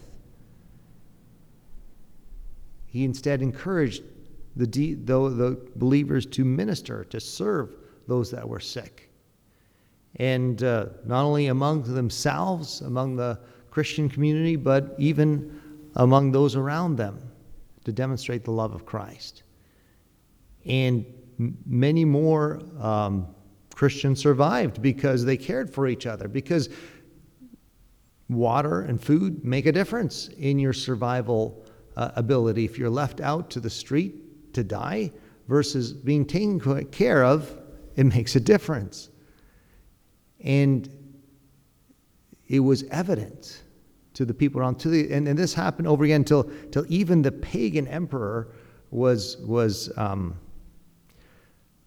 He 2.85 3.05
instead 3.05 3.41
encouraged 3.41 4.03
the, 4.57 4.65
the, 4.65 4.95
the 4.95 5.57
believers 5.77 6.25
to 6.27 6.43
minister, 6.43 7.05
to 7.05 7.19
serve 7.21 7.73
those 8.07 8.29
that 8.31 8.47
were 8.47 8.59
sick. 8.59 9.10
And 10.17 10.61
uh, 10.63 10.87
not 11.05 11.23
only 11.23 11.47
among 11.47 11.83
themselves, 11.83 12.81
among 12.81 13.15
the 13.15 13.39
Christian 13.69 14.09
community, 14.09 14.55
but 14.55 14.95
even 14.97 15.61
among 15.95 16.31
those 16.31 16.55
around 16.55 16.97
them 16.97 17.19
to 17.85 17.91
demonstrate 17.91 18.43
the 18.43 18.51
love 18.51 18.73
of 18.73 18.85
Christ. 18.85 19.43
And 20.65 21.05
m- 21.39 21.57
many 21.65 22.05
more 22.05 22.61
um, 22.79 23.27
Christians 23.73 24.19
survived 24.19 24.81
because 24.81 25.25
they 25.25 25.37
cared 25.37 25.73
for 25.73 25.87
each 25.87 26.05
other, 26.05 26.27
because 26.27 26.69
water 28.29 28.81
and 28.81 29.01
food 29.01 29.43
make 29.43 29.65
a 29.65 29.71
difference 29.71 30.27
in 30.37 30.59
your 30.59 30.73
survival 30.73 31.65
uh, 31.97 32.11
ability. 32.15 32.65
If 32.65 32.77
you're 32.77 32.89
left 32.89 33.21
out 33.21 33.49
to 33.51 33.59
the 33.59 33.69
street 33.69 34.53
to 34.53 34.63
die 34.63 35.11
versus 35.47 35.93
being 35.93 36.25
taken 36.25 36.85
care 36.85 37.23
of, 37.23 37.57
it 37.95 38.05
makes 38.05 38.35
a 38.35 38.39
difference. 38.39 39.09
And 40.43 40.89
it 42.47 42.59
was 42.59 42.83
evident 42.91 43.63
to 44.13 44.25
the 44.25 44.33
people 44.33 44.61
around. 44.61 44.79
To 44.79 44.89
the, 44.89 45.11
and, 45.11 45.27
and 45.27 45.37
this 45.37 45.53
happened 45.53 45.87
over 45.87 46.03
again 46.03 46.21
until, 46.21 46.41
until 46.41 46.85
even 46.89 47.21
the 47.21 47.31
pagan 47.31 47.87
emperor 47.87 48.49
was, 48.91 49.37
was 49.37 49.91
um, 49.97 50.37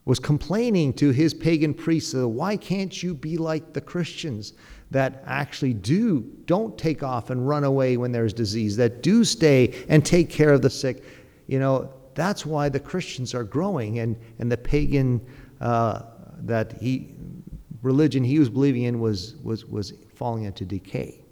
was 0.05 0.19
complaining 0.19 0.93
to 0.93 1.11
his 1.11 1.33
pagan 1.33 1.73
priests, 1.73 2.15
why 2.15 2.57
can't 2.57 3.03
you 3.03 3.15
be 3.15 3.39
like 3.39 3.73
the 3.73 3.81
Christians 3.81 4.53
that 4.91 5.23
actually 5.27 5.73
do, 5.73 6.21
don't 6.45 6.77
take 6.77 7.03
off 7.03 7.31
and 7.31 7.49
run 7.49 7.65
away 7.65 7.97
when 7.97 8.13
there's 8.13 8.33
disease, 8.33 8.77
that 8.77 9.03
do 9.03 9.25
stay 9.25 9.75
and 9.89 10.05
take 10.05 10.29
care 10.29 10.53
of 10.53 10.61
the 10.61 10.69
sick? 10.69 11.05
You 11.47 11.59
know, 11.59 11.93
that's 12.15 12.45
why 12.45 12.69
the 12.69 12.81
Christians 12.81 13.35
are 13.35 13.45
growing 13.45 13.99
and, 14.01 14.17
and 14.39 14.53
the 14.53 14.59
pagan 14.59 15.25
uh, 15.61 16.03
that 16.41 16.75
he, 16.81 17.14
religion 17.85 18.25
he 18.25 18.39
was 18.39 18.49
believing 18.49 18.83
in 18.85 18.99
was, 18.99 19.37
was, 19.43 19.67
was 19.67 19.93
falling 20.15 20.45
into 20.45 20.65
decay. 20.65 21.23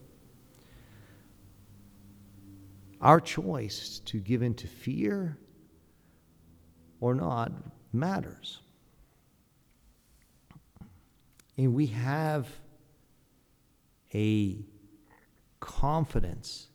Our 3.01 3.21
choice 3.21 4.01
to 4.05 4.19
give 4.19 4.43
in 4.43 4.55
to 4.57 4.69
fear 4.69 5.39
or 7.01 7.15
not 7.15 7.53
matters. 7.93 8.61
And 11.57 11.75
we 11.75 11.87
have 11.87 12.49
a 14.15 14.59
confidence 15.59 16.69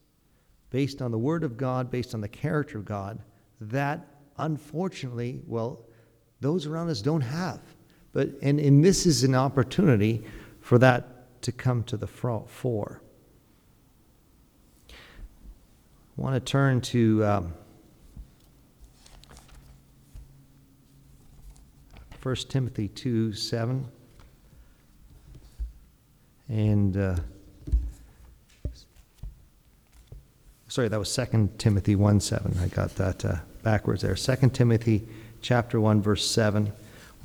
based 0.71 1.03
on 1.03 1.11
the 1.11 1.19
Word 1.19 1.43
of 1.43 1.55
God, 1.55 1.91
based 1.91 2.15
on 2.15 2.21
the 2.21 2.27
character 2.27 2.79
of 2.79 2.85
God, 2.85 3.19
that 3.61 4.07
unfortunately, 4.39 5.41
well, 5.45 5.85
those 6.41 6.65
around 6.65 6.89
us 6.89 7.01
don't 7.01 7.21
have. 7.21 7.61
But 8.13 8.29
and, 8.41 8.59
and 8.59 8.83
this 8.83 9.05
is 9.05 9.23
an 9.23 9.35
opportunity 9.35 10.23
for 10.61 10.77
that 10.79 11.41
to 11.43 11.51
come 11.51 11.83
to 11.83 11.97
the 11.97 12.07
fore. 12.07 13.01
I 14.89 14.93
want 16.15 16.33
to 16.33 16.39
turn 16.39 16.81
to 16.81 17.25
um, 17.25 17.53
1 22.23 22.35
Timothy 22.49 22.89
2 22.89 23.33
7. 23.33 23.85
And 26.49 26.97
uh, 26.97 27.15
sorry, 30.67 30.87
that 30.87 30.99
was 30.99 31.15
2 31.15 31.51
Timothy 31.57 31.95
1 31.95 32.19
7. 32.19 32.57
I 32.59 32.67
got 32.67 32.95
that 32.95 33.23
uh, 33.23 33.35
backwards 33.63 34.01
there. 34.01 34.15
2 34.15 34.49
Timothy 34.49 35.07
chapter 35.41 35.79
1, 35.79 36.01
verse 36.01 36.29
7, 36.29 36.73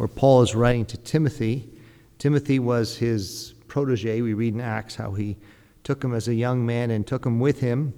where 0.02 0.09
Paul 0.09 0.42
is 0.42 0.56
writing 0.56 0.85
to 0.87 0.97
Timothy. 0.97 1.71
Timothy 2.18 2.59
was 2.59 2.97
his 2.97 3.54
protege. 3.68 4.21
We 4.21 4.35
read 4.35 4.52
in 4.52 4.61
Acts 4.61 4.97
how 4.97 5.12
he 5.12 5.37
took 5.85 6.02
him 6.02 6.12
as 6.12 6.26
a 6.26 6.35
young 6.35 6.66
man 6.66 6.90
and 6.90 7.06
took 7.06 7.25
him 7.25 7.38
with 7.38 7.61
him. 7.61 7.94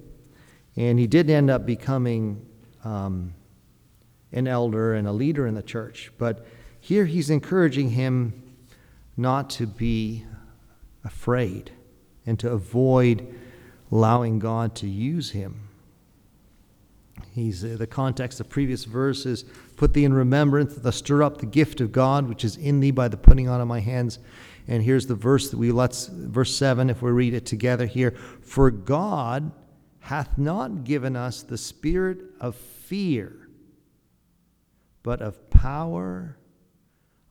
And 0.75 0.99
he 0.99 1.07
did 1.07 1.31
end 1.31 1.49
up 1.49 1.65
becoming 1.65 2.45
um, 2.83 3.33
an 4.31 4.47
elder 4.47 4.93
and 4.93 5.07
a 5.07 5.11
leader 5.11 5.47
in 5.47 5.55
the 5.55 5.63
church. 5.63 6.11
But 6.19 6.45
here 6.79 7.05
he's 7.05 7.31
encouraging 7.31 7.89
him 7.89 8.55
not 9.17 9.49
to 9.51 9.65
be 9.65 10.27
afraid 11.03 11.71
and 12.27 12.37
to 12.37 12.51
avoid 12.51 13.33
allowing 13.91 14.37
God 14.37 14.75
to 14.75 14.87
use 14.87 15.31
him. 15.31 15.69
He's 17.31 17.65
uh, 17.65 17.77
the 17.79 17.87
context 17.87 18.39
of 18.39 18.47
previous 18.47 18.83
verses 18.83 19.45
put 19.75 19.93
thee 19.93 20.05
in 20.05 20.13
remembrance 20.13 20.75
to 20.75 20.91
stir 20.91 21.23
up 21.23 21.37
the 21.37 21.45
gift 21.45 21.81
of 21.81 21.91
God 21.91 22.27
which 22.27 22.43
is 22.43 22.57
in 22.57 22.79
thee 22.79 22.91
by 22.91 23.07
the 23.07 23.17
putting 23.17 23.47
on 23.47 23.61
of 23.61 23.67
my 23.67 23.79
hands. 23.79 24.19
And 24.67 24.83
here's 24.83 25.07
the 25.07 25.15
verse 25.15 25.49
that 25.51 25.57
we 25.57 25.71
let's 25.71 26.07
verse 26.07 26.55
7 26.55 26.89
if 26.89 27.01
we 27.01 27.11
read 27.11 27.33
it 27.33 27.45
together 27.45 27.85
here 27.85 28.11
for 28.41 28.71
God 28.71 29.51
hath 29.99 30.37
not 30.37 30.83
given 30.83 31.15
us 31.15 31.43
the 31.43 31.57
spirit 31.57 32.19
of 32.39 32.55
fear 32.55 33.45
but 35.05 35.21
of 35.21 35.51
power 35.51 36.35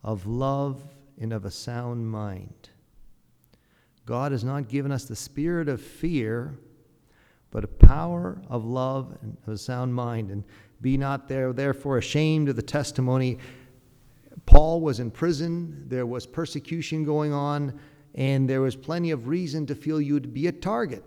of 0.04 0.28
love 0.28 0.80
and 1.18 1.32
of 1.32 1.44
a 1.44 1.50
sound 1.50 2.08
mind. 2.08 2.68
God 4.06 4.30
has 4.30 4.44
not 4.44 4.68
given 4.68 4.92
us 4.92 5.06
the 5.06 5.16
spirit 5.16 5.68
of 5.68 5.80
fear, 5.80 6.56
but 7.50 7.64
a 7.64 7.66
power 7.66 8.40
of 8.48 8.64
love 8.64 9.18
and 9.22 9.36
of 9.44 9.54
a 9.54 9.58
sound 9.58 9.92
mind. 9.92 10.30
And 10.30 10.44
be 10.84 10.98
not 10.98 11.28
there, 11.28 11.54
therefore 11.54 11.96
ashamed 11.96 12.50
of 12.50 12.56
the 12.56 12.62
testimony. 12.62 13.38
Paul 14.44 14.82
was 14.82 15.00
in 15.00 15.10
prison, 15.10 15.86
there 15.88 16.04
was 16.04 16.26
persecution 16.26 17.04
going 17.04 17.32
on, 17.32 17.80
and 18.14 18.48
there 18.48 18.60
was 18.60 18.76
plenty 18.76 19.10
of 19.10 19.26
reason 19.26 19.64
to 19.66 19.74
feel 19.74 19.98
you 19.98 20.12
would 20.12 20.34
be 20.34 20.46
a 20.46 20.52
target 20.52 21.02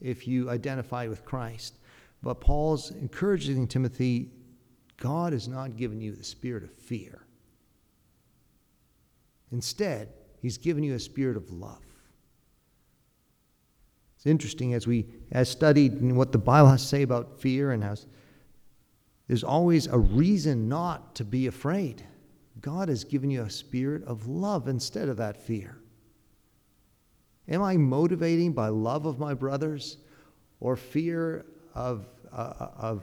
if 0.00 0.26
you 0.26 0.48
identify 0.48 1.06
with 1.06 1.26
Christ. 1.26 1.74
But 2.22 2.40
Paul's 2.40 2.90
encouraging 2.90 3.68
Timothy 3.68 4.32
God 4.96 5.32
has 5.32 5.46
not 5.46 5.76
given 5.76 6.00
you 6.00 6.12
the 6.12 6.24
spirit 6.24 6.64
of 6.64 6.72
fear. 6.72 7.24
Instead, 9.52 10.08
he's 10.42 10.58
given 10.58 10.82
you 10.82 10.94
a 10.94 10.98
spirit 10.98 11.36
of 11.36 11.52
love. 11.52 11.84
It's 14.16 14.26
interesting 14.26 14.74
as 14.74 14.88
we 14.88 15.06
as 15.30 15.48
studied 15.48 16.02
what 16.12 16.32
the 16.32 16.38
Bible 16.38 16.70
has 16.70 16.82
to 16.82 16.88
say 16.88 17.02
about 17.02 17.40
fear 17.40 17.70
and 17.70 17.84
how 17.84 17.94
there's 19.28 19.44
always 19.44 19.86
a 19.86 19.98
reason 19.98 20.68
not 20.68 21.14
to 21.16 21.24
be 21.24 21.46
afraid. 21.46 22.02
God 22.62 22.88
has 22.88 23.04
given 23.04 23.30
you 23.30 23.42
a 23.42 23.50
spirit 23.50 24.02
of 24.04 24.26
love 24.26 24.68
instead 24.68 25.08
of 25.08 25.18
that 25.18 25.36
fear. 25.36 25.78
Am 27.46 27.62
I 27.62 27.76
motivating 27.76 28.52
by 28.52 28.68
love 28.68 29.06
of 29.06 29.18
my 29.18 29.34
brothers 29.34 29.98
or 30.60 30.76
fear 30.76 31.44
of, 31.74 32.06
uh, 32.32 32.68
of 32.76 33.02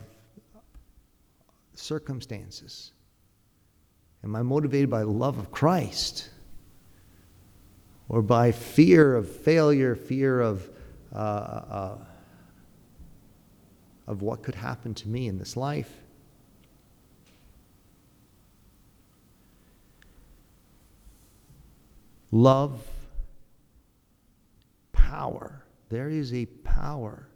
circumstances? 1.76 2.92
Am 4.24 4.36
I 4.36 4.42
motivated 4.42 4.90
by 4.90 5.04
love 5.04 5.38
of 5.38 5.52
Christ? 5.52 6.32
Or 8.10 8.24
by 8.24 8.52
fear 8.52 9.16
of 9.16 9.30
failure, 9.30 9.96
fear 9.96 10.42
of, 10.42 10.70
uh, 11.14 11.18
uh, 11.18 11.98
of 14.08 14.22
what 14.24 14.42
could 14.42 14.56
happen 14.56 14.96
to 14.96 15.08
me 15.08 15.28
in 15.28 15.38
this 15.38 15.56
life? 15.56 16.02
Love, 22.36 22.86
power. 24.92 25.64
There 25.88 26.10
is 26.10 26.34
a 26.34 26.46
power 26.66 27.30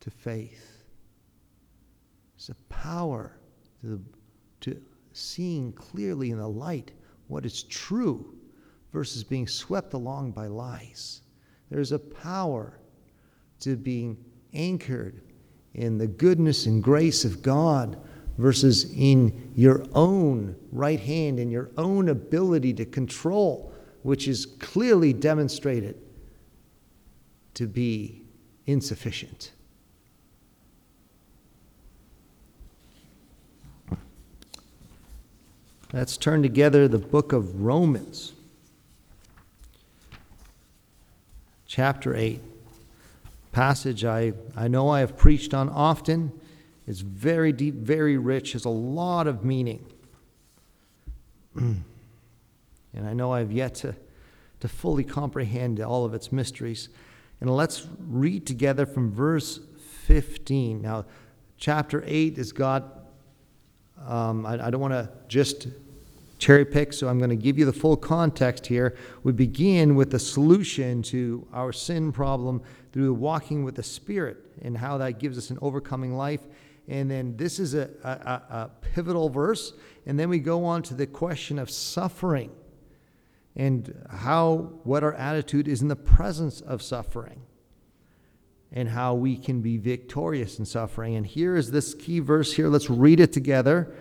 to 0.00 0.10
faith. 0.10 0.82
There's 2.34 2.48
a 2.48 2.56
power 2.64 3.38
to, 3.82 4.04
to 4.62 4.82
seeing 5.12 5.72
clearly 5.74 6.32
in 6.32 6.38
the 6.38 6.48
light 6.48 6.90
what 7.28 7.46
is 7.46 7.62
true 7.62 8.34
versus 8.92 9.22
being 9.22 9.46
swept 9.46 9.92
along 9.92 10.32
by 10.32 10.48
lies. 10.48 11.20
There's 11.70 11.92
a 11.92 12.00
power 12.00 12.80
to 13.60 13.76
being 13.76 14.16
anchored 14.52 15.22
in 15.74 15.96
the 15.96 16.08
goodness 16.08 16.66
and 16.66 16.82
grace 16.82 17.24
of 17.24 17.40
God 17.40 17.96
versus 18.36 18.92
in 18.96 19.52
your 19.54 19.86
own 19.94 20.56
right 20.72 20.98
hand 20.98 21.38
and 21.38 21.52
your 21.52 21.70
own 21.76 22.08
ability 22.08 22.72
to 22.74 22.84
control, 22.84 23.71
which 24.02 24.26
is 24.26 24.46
clearly 24.46 25.12
demonstrated 25.12 25.96
to 27.54 27.66
be 27.66 28.22
insufficient. 28.66 29.52
Let's 35.92 36.16
turn 36.16 36.42
together 36.42 36.88
the 36.88 36.98
book 36.98 37.32
of 37.32 37.62
Romans, 37.62 38.32
chapter 41.66 42.16
8. 42.16 42.40
Passage 43.52 44.02
I, 44.02 44.32
I 44.56 44.68
know 44.68 44.88
I 44.88 45.00
have 45.00 45.18
preached 45.18 45.52
on 45.52 45.68
often. 45.68 46.32
It's 46.86 47.00
very 47.00 47.52
deep, 47.52 47.74
very 47.74 48.16
rich, 48.16 48.54
has 48.54 48.64
a 48.64 48.70
lot 48.70 49.26
of 49.26 49.44
meaning. 49.44 49.84
and 52.94 53.06
I 53.06 53.12
know 53.12 53.32
I've 53.32 53.52
yet 53.52 53.74
to, 53.76 53.94
to 54.60 54.68
fully 54.68 55.04
comprehend 55.04 55.80
all 55.80 56.04
of 56.04 56.14
its 56.14 56.32
mysteries. 56.32 56.88
And 57.40 57.54
let's 57.54 57.86
read 57.98 58.46
together 58.46 58.86
from 58.86 59.10
verse 59.10 59.60
15. 60.06 60.82
Now, 60.82 61.04
chapter 61.56 62.02
8 62.06 62.36
has 62.36 62.52
got 62.52 63.02
um, 64.06 64.46
I, 64.46 64.66
I 64.66 64.70
don't 64.70 64.80
want 64.80 64.94
to 64.94 65.08
just 65.28 65.68
cherry 66.38 66.64
pick, 66.64 66.92
so 66.92 67.08
I'm 67.08 67.18
going 67.18 67.30
to 67.30 67.36
give 67.36 67.58
you 67.58 67.64
the 67.64 67.72
full 67.72 67.96
context 67.96 68.66
here. 68.66 68.96
We 69.22 69.32
begin 69.32 69.94
with 69.94 70.10
the 70.10 70.18
solution 70.18 71.02
to 71.04 71.46
our 71.52 71.72
sin 71.72 72.10
problem 72.10 72.62
through 72.92 73.14
walking 73.14 73.64
with 73.64 73.76
the 73.76 73.82
Spirit 73.82 74.38
and 74.62 74.76
how 74.76 74.98
that 74.98 75.20
gives 75.20 75.38
us 75.38 75.50
an 75.50 75.58
overcoming 75.62 76.16
life. 76.16 76.40
And 76.88 77.08
then 77.08 77.36
this 77.36 77.60
is 77.60 77.74
a, 77.74 77.90
a, 78.02 78.54
a 78.54 78.70
pivotal 78.80 79.28
verse. 79.28 79.72
And 80.04 80.18
then 80.18 80.28
we 80.28 80.40
go 80.40 80.64
on 80.64 80.82
to 80.84 80.94
the 80.94 81.06
question 81.06 81.58
of 81.60 81.70
suffering 81.70 82.50
and 83.54 84.06
how 84.10 84.72
what 84.84 85.02
our 85.02 85.14
attitude 85.14 85.68
is 85.68 85.82
in 85.82 85.88
the 85.88 85.96
presence 85.96 86.60
of 86.60 86.82
suffering 86.82 87.42
and 88.72 88.88
how 88.88 89.14
we 89.14 89.36
can 89.36 89.60
be 89.60 89.76
victorious 89.76 90.58
in 90.58 90.64
suffering. 90.64 91.14
And 91.14 91.26
here 91.26 91.56
is 91.56 91.70
this 91.70 91.92
key 91.94 92.20
verse 92.20 92.54
here. 92.54 92.68
Let's 92.68 92.88
read 92.88 93.20
it 93.20 93.32
together. 93.32 93.94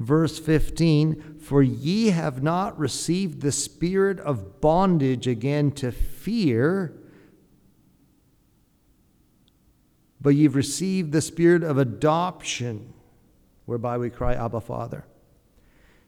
Verse 0.00 0.38
15 0.38 1.38
For 1.38 1.62
ye 1.62 2.08
have 2.08 2.42
not 2.42 2.78
received 2.78 3.42
the 3.42 3.52
spirit 3.52 4.18
of 4.20 4.60
bondage 4.60 5.26
again 5.26 5.70
to 5.72 5.92
fear, 5.92 6.94
but 10.20 10.30
you've 10.30 10.56
received 10.56 11.12
the 11.12 11.20
spirit 11.20 11.62
of 11.62 11.76
adoption, 11.76 12.94
whereby 13.66 13.98
we 13.98 14.08
cry, 14.08 14.34
Abba, 14.34 14.62
Father. 14.62 15.04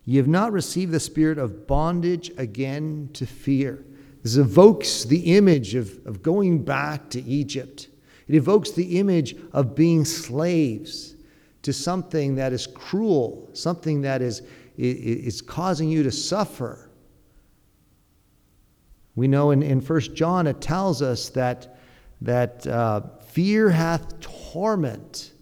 Ye 0.06 0.16
have 0.16 0.28
not 0.28 0.52
received 0.52 0.92
the 0.92 1.00
spirit 1.00 1.36
of 1.36 1.66
bondage 1.66 2.30
again 2.38 3.10
to 3.12 3.26
fear. 3.26 3.84
This 4.22 4.36
evokes 4.36 5.04
the 5.04 5.36
image 5.36 5.74
of, 5.74 6.04
of 6.06 6.22
going 6.22 6.64
back 6.64 7.10
to 7.10 7.22
Egypt 7.22 7.88
it 8.28 8.34
evokes 8.34 8.72
the 8.72 8.98
image 8.98 9.36
of 9.52 9.74
being 9.74 10.04
slaves 10.04 11.14
to 11.62 11.72
something 11.72 12.34
that 12.36 12.52
is 12.52 12.66
cruel, 12.66 13.48
something 13.52 14.02
that 14.02 14.20
is, 14.20 14.42
is 14.76 15.40
causing 15.40 15.88
you 15.88 16.02
to 16.02 16.10
suffer. 16.10 16.90
We 19.14 19.28
know 19.28 19.52
in, 19.52 19.62
in 19.62 19.80
1 19.80 20.00
John 20.14 20.46
it 20.46 20.60
tells 20.60 21.02
us 21.02 21.28
that, 21.30 21.78
that 22.20 22.66
uh, 22.66 23.02
fear 23.28 23.70
hath 23.70 24.20
torment. 24.20 25.32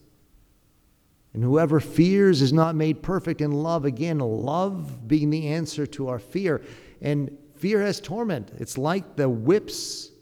And 1.35 1.43
whoever 1.43 1.81
fears 1.81 2.41
is 2.41 2.53
not 2.53 2.77
made 2.77 3.03
perfect 3.03 3.41
in 3.41 3.51
love. 3.51 3.85
Again, 3.85 4.21
love 4.21 5.07
being 5.09 5.31
the 5.31 5.49
answer 5.49 5.85
to 5.89 6.09
our 6.09 6.21
fear. 6.21 6.63
And 7.03 7.37
fear 7.57 7.83
has 7.83 8.01
torment. 8.01 8.53
It's 8.59 8.79
like 8.79 9.17
the 9.17 9.29
whips 9.29 10.13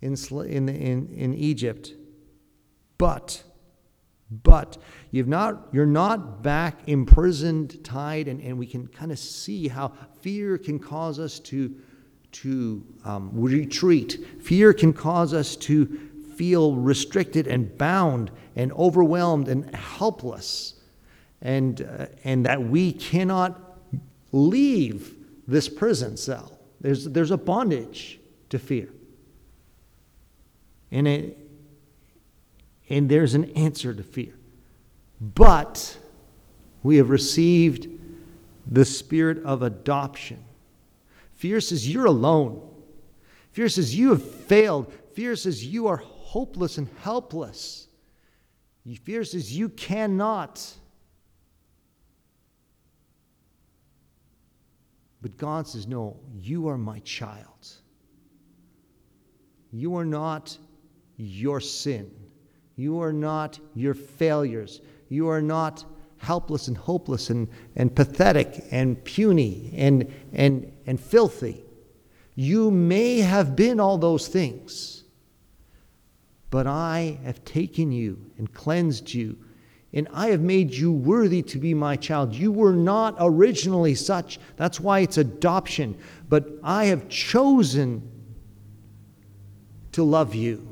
in, 0.00 0.14
in, 0.14 0.68
in, 0.68 1.08
in 1.12 1.34
Egypt. 1.34 1.94
But, 2.98 3.42
but 4.30 4.78
you've 5.10 5.26
not, 5.26 5.68
you're 5.72 5.86
not 5.86 6.40
back 6.40 6.78
imprisoned, 6.86 7.82
tied, 7.82 8.28
and, 8.28 8.40
and 8.40 8.56
we 8.56 8.66
can 8.66 8.86
kind 8.86 9.10
of 9.10 9.18
see 9.18 9.66
how 9.66 9.92
fear 10.20 10.56
can 10.56 10.78
cause 10.78 11.18
us 11.18 11.40
to, 11.40 11.74
to 12.30 12.86
um, 13.04 13.30
retreat. 13.32 14.24
Fear 14.40 14.72
can 14.74 14.92
cause 14.92 15.34
us 15.34 15.56
to 15.56 16.11
feel 16.36 16.74
restricted 16.74 17.46
and 17.46 17.76
bound 17.78 18.30
and 18.56 18.72
overwhelmed 18.72 19.48
and 19.48 19.74
helpless. 19.74 20.74
and, 21.42 21.82
uh, 21.82 22.06
and 22.24 22.46
that 22.46 22.62
we 22.62 22.92
cannot 22.92 23.60
leave 24.30 25.14
this 25.46 25.68
prison 25.68 26.16
cell. 26.16 26.58
There's, 26.80 27.04
there's 27.04 27.32
a 27.32 27.36
bondage 27.36 28.20
to 28.50 28.58
fear. 28.58 28.88
And, 30.90 31.08
it, 31.08 31.38
and 32.88 33.08
there's 33.08 33.34
an 33.34 33.50
answer 33.56 33.92
to 33.92 34.02
fear. 34.02 34.34
But 35.20 35.98
we 36.82 36.96
have 36.96 37.10
received 37.10 37.88
the 38.66 38.84
spirit 38.84 39.42
of 39.44 39.62
adoption. 39.62 40.44
Fear 41.34 41.60
says 41.60 41.92
you're 41.92 42.06
alone. 42.06 42.68
Fear 43.52 43.68
says 43.68 43.94
you 43.96 44.10
have 44.10 44.22
failed. 44.22 44.92
Fear 45.14 45.36
says 45.36 45.64
you 45.64 45.88
are 45.88 46.02
hopeless 46.32 46.78
and 46.78 46.88
helpless. 47.02 47.88
Fear 49.04 49.24
says 49.24 49.56
you 49.56 49.68
cannot. 49.68 50.66
But 55.20 55.36
God 55.36 55.68
says, 55.68 55.86
No, 55.86 56.16
you 56.34 56.68
are 56.68 56.78
my 56.78 57.00
child. 57.00 57.68
You 59.72 59.96
are 59.96 60.06
not 60.06 60.56
your 61.18 61.60
sin. 61.60 62.10
You 62.76 63.02
are 63.02 63.12
not 63.12 63.60
your 63.74 63.92
failures. 63.92 64.80
You 65.10 65.28
are 65.28 65.42
not 65.42 65.84
helpless 66.16 66.66
and 66.66 66.78
hopeless 66.78 67.28
and, 67.28 67.46
and 67.76 67.94
pathetic 67.94 68.64
and 68.70 69.04
puny 69.04 69.74
and, 69.76 70.10
and, 70.32 70.72
and 70.86 70.98
filthy. 70.98 71.62
You 72.34 72.70
may 72.70 73.18
have 73.18 73.54
been 73.54 73.78
all 73.80 73.98
those 73.98 74.28
things, 74.28 75.01
but 76.52 76.66
I 76.66 77.18
have 77.24 77.42
taken 77.46 77.92
you 77.92 78.18
and 78.36 78.52
cleansed 78.52 79.14
you, 79.14 79.38
and 79.94 80.06
I 80.12 80.26
have 80.26 80.42
made 80.42 80.70
you 80.70 80.92
worthy 80.92 81.40
to 81.44 81.58
be 81.58 81.72
my 81.72 81.96
child. 81.96 82.34
You 82.34 82.52
were 82.52 82.74
not 82.74 83.16
originally 83.18 83.94
such. 83.94 84.38
That's 84.56 84.78
why 84.78 84.98
it's 84.98 85.16
adoption. 85.16 85.96
But 86.28 86.46
I 86.62 86.84
have 86.84 87.08
chosen 87.08 88.06
to 89.92 90.04
love 90.04 90.34
you. 90.34 90.68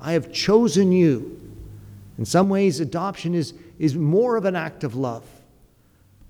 I 0.00 0.12
have 0.12 0.32
chosen 0.32 0.92
you. 0.92 1.38
In 2.16 2.24
some 2.24 2.48
ways, 2.48 2.80
adoption 2.80 3.34
is, 3.34 3.52
is 3.78 3.94
more 3.94 4.36
of 4.38 4.46
an 4.46 4.56
act 4.56 4.82
of 4.82 4.94
love, 4.94 5.26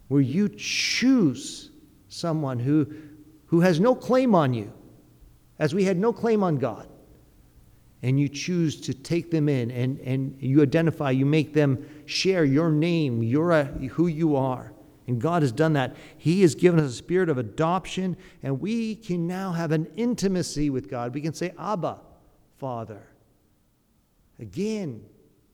where 0.08 0.20
you 0.20 0.48
choose 0.48 1.70
someone 2.08 2.58
who, 2.58 2.92
who 3.46 3.60
has 3.60 3.78
no 3.78 3.94
claim 3.94 4.34
on 4.34 4.54
you, 4.54 4.72
as 5.60 5.72
we 5.72 5.84
had 5.84 5.98
no 5.98 6.12
claim 6.12 6.42
on 6.42 6.56
God. 6.56 6.88
And 8.02 8.18
you 8.18 8.28
choose 8.28 8.80
to 8.82 8.94
take 8.94 9.30
them 9.30 9.48
in 9.48 9.70
and, 9.70 9.98
and 10.00 10.36
you 10.40 10.62
identify, 10.62 11.10
you 11.10 11.26
make 11.26 11.52
them 11.52 11.84
share 12.06 12.44
your 12.44 12.70
name, 12.70 13.22
your, 13.22 13.52
uh, 13.52 13.64
who 13.64 14.06
you 14.06 14.36
are. 14.36 14.72
And 15.08 15.20
God 15.20 15.42
has 15.42 15.52
done 15.52 15.72
that. 15.72 15.96
He 16.18 16.42
has 16.42 16.54
given 16.54 16.78
us 16.78 16.92
a 16.92 16.94
spirit 16.94 17.30
of 17.30 17.38
adoption, 17.38 18.16
and 18.42 18.60
we 18.60 18.94
can 18.94 19.26
now 19.26 19.52
have 19.52 19.72
an 19.72 19.88
intimacy 19.96 20.68
with 20.68 20.90
God. 20.90 21.14
We 21.14 21.22
can 21.22 21.32
say, 21.32 21.54
Abba, 21.58 21.98
Father. 22.58 23.02
Again, 24.38 25.02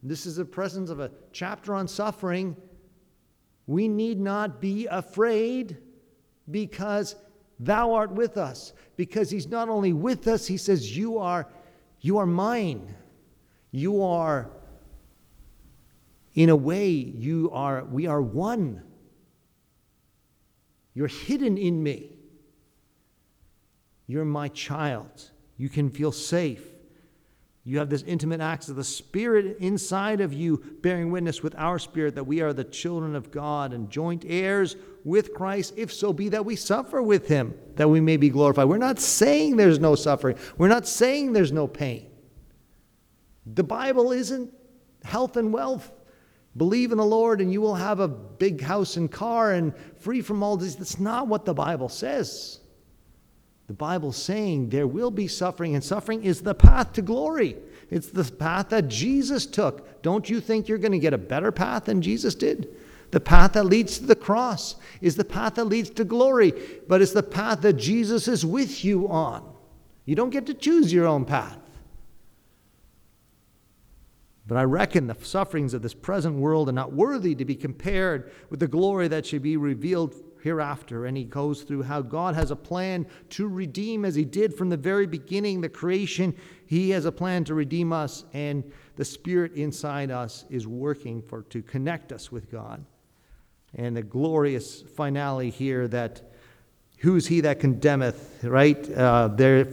this 0.03 0.27
is 0.27 0.37
the 0.37 0.45
presence 0.45 0.91
of 0.91 1.01
a 1.01 1.11
chapter 1.33 1.75
on 1.75 1.89
suffering. 1.89 2.57
We 3.67 3.89
need 3.89 4.21
not 4.21 4.61
be 4.61 4.87
afraid 4.87 5.79
because 6.51 7.17
thou 7.59 7.95
art 7.95 8.13
with 8.13 8.37
us. 8.37 8.73
Because 8.97 9.31
he's 9.31 9.47
not 9.47 9.69
only 9.69 9.93
with 9.93 10.29
us, 10.29 10.47
he 10.47 10.57
says, 10.57 10.97
You 10.97 11.19
are, 11.19 11.49
you 12.05 12.19
are 12.19 12.27
mine. 12.27 12.95
You 13.71 14.03
are, 14.03 14.51
in 16.35 16.51
a 16.51 16.55
way, 16.55 16.91
you 16.91 17.51
are, 17.51 17.83
we 17.83 18.07
are 18.07 18.21
one. 18.21 18.83
You're 20.93 21.09
hidden 21.09 21.57
in 21.57 21.83
me. 21.83 22.11
You're 24.07 24.27
my 24.27 24.49
child. 24.49 25.31
You 25.57 25.71
can 25.71 25.89
feel 25.89 26.13
safe. 26.13 26.63
You 27.65 27.79
have 27.79 27.89
this 27.89 28.03
intimate 28.03 28.43
access 28.43 28.69
of 28.69 28.77
the 28.77 28.85
Spirit 28.85 29.57
inside 29.61 30.21
of 30.21 30.35
you, 30.35 30.59
bearing 30.83 31.11
witness 31.11 31.43
with 31.43 31.55
our 31.57 31.79
spirit 31.79 32.17
that 32.17 32.27
we 32.27 32.43
are 32.43 32.53
the 32.53 32.65
children 32.65 33.17
of 33.17 33.31
God 33.31 33.73
and 33.73 33.89
joint 33.89 34.27
heirs 34.29 34.77
with 35.05 35.35
Christ, 35.35 35.75
if 35.77 35.93
so 35.93 36.13
be 36.13 36.31
that 36.31 36.45
we 36.45 36.57
suffer 36.57 37.03
with 37.03 37.29
Him, 37.29 37.55
that 37.77 37.89
we 37.89 38.01
may 38.01 38.17
be 38.17 38.31
glorified. 38.31 38.69
We're 38.69 38.79
not 38.79 38.99
saying 38.99 39.57
there's 39.57 39.79
no 39.79 39.95
suffering, 39.95 40.37
we're 40.59 40.69
not 40.69 40.89
saying 40.89 41.33
there's 41.33 41.53
no 41.53 41.67
pain. 41.69 42.11
The 43.47 43.65
Bible 43.65 44.13
isn't 44.13 44.51
health 45.05 45.37
and 45.37 45.53
wealth. 45.53 45.93
Believe 46.57 46.93
in 46.93 46.99
the 46.99 47.05
Lord 47.05 47.41
and 47.41 47.53
you 47.53 47.61
will 47.61 47.75
have 47.75 48.01
a 48.01 48.09
big 48.09 48.63
house 48.63 48.97
and 48.97 49.11
car 49.11 49.53
and 49.53 49.75
free 49.99 50.23
from 50.23 50.43
all 50.43 50.57
this. 50.57 50.77
That's 50.77 51.01
not 51.01 51.27
what 51.27 51.45
the 51.45 51.53
Bible 51.53 51.89
says. 51.89 52.61
The 53.67 53.75
Bible's 53.75 54.17
saying 54.17 54.69
there 54.69 54.87
will 54.87 55.11
be 55.11 55.27
suffering, 55.27 55.75
and 55.75 55.83
suffering 55.83 56.23
is 56.23 56.43
the 56.43 56.55
path 56.55 56.93
to 56.95 57.03
glory. 57.03 57.57
It's 57.91 58.09
the 58.09 58.25
path 58.25 58.69
that 58.71 58.89
Jesus 58.89 59.47
took. 59.47 60.03
Don't 60.03 60.29
you 60.29 60.41
think 60.41 60.69
you're 60.69 60.79
going 60.79 60.93
to 60.93 60.99
get 60.99 61.15
a 61.15 61.19
better 61.19 61.51
path 61.51 61.87
than 61.87 62.03
Jesus 62.03 62.35
did? 62.35 62.69
The 63.15 63.21
path 63.21 63.53
that 63.53 63.67
leads 63.67 64.01
to 64.01 64.07
the 64.07 64.17
cross 64.17 64.75
is 65.01 65.15
the 65.15 65.25
path 65.25 65.55
that 65.55 65.67
leads 65.67 65.89
to 65.91 66.05
glory, 66.05 66.53
but 66.89 67.01
it's 67.01 67.13
the 67.13 67.23
path 67.23 67.61
that 67.61 67.75
Jesus 67.75 68.27
is 68.27 68.45
with 68.45 68.85
you 68.85 69.09
on. 69.09 69.55
You 70.05 70.17
don't 70.17 70.31
get 70.31 70.47
to 70.47 70.55
choose 70.55 70.93
your 70.93 71.07
own 71.07 71.25
path. 71.25 71.61
But 74.49 74.59
I 74.59 74.65
reckon 74.65 75.07
the 75.07 75.15
sufferings 75.23 75.75
of 75.75 75.83
this 75.83 75.95
present 75.95 76.35
world 76.41 76.69
are 76.69 76.73
not 76.73 76.93
worthy 76.93 77.37
to 77.37 77.45
be 77.45 77.55
compared 77.55 78.33
with 78.51 78.59
the 78.59 78.67
glory 78.67 79.07
that 79.07 79.27
should 79.27 79.43
be 79.43 79.57
revealed 79.57 80.17
hereafter. 80.43 81.07
And 81.07 81.17
he 81.17 81.23
goes 81.23 81.63
through 81.63 81.85
how 81.85 82.03
God 82.03 82.35
has 82.35 82.51
a 82.51 82.57
plan 82.57 83.07
to 83.31 83.47
redeem, 83.47 84.05
as 84.05 84.17
he 84.17 84.25
did 84.25 84.53
from 84.53 84.71
the 84.71 84.77
very 84.77 85.07
beginning, 85.07 85.61
the 85.61 85.69
creation. 85.69 86.35
He 86.67 86.91
has 86.91 87.05
a 87.05 87.13
plan 87.13 87.45
to 87.45 87.55
redeem 87.55 87.93
us, 87.93 88.25
and 88.33 88.65
the 88.97 89.05
Spirit 89.05 89.53
inside 89.55 90.11
us 90.11 90.47
is 90.51 90.67
working 90.67 91.23
for 91.23 91.43
to 91.43 91.63
connect 91.63 92.11
us 92.11 92.33
with 92.33 92.51
God. 92.51 92.85
And 93.77 93.97
the 93.97 94.03
glorious 94.03 94.83
finale 94.83 95.51
here 95.51 95.89
that 95.89 96.23
who's 96.99 97.27
he 97.27 97.41
that 97.43 97.61
condemneth, 97.61 98.45
right? 98.45 98.91
Uh, 98.93 99.29
there, 99.29 99.67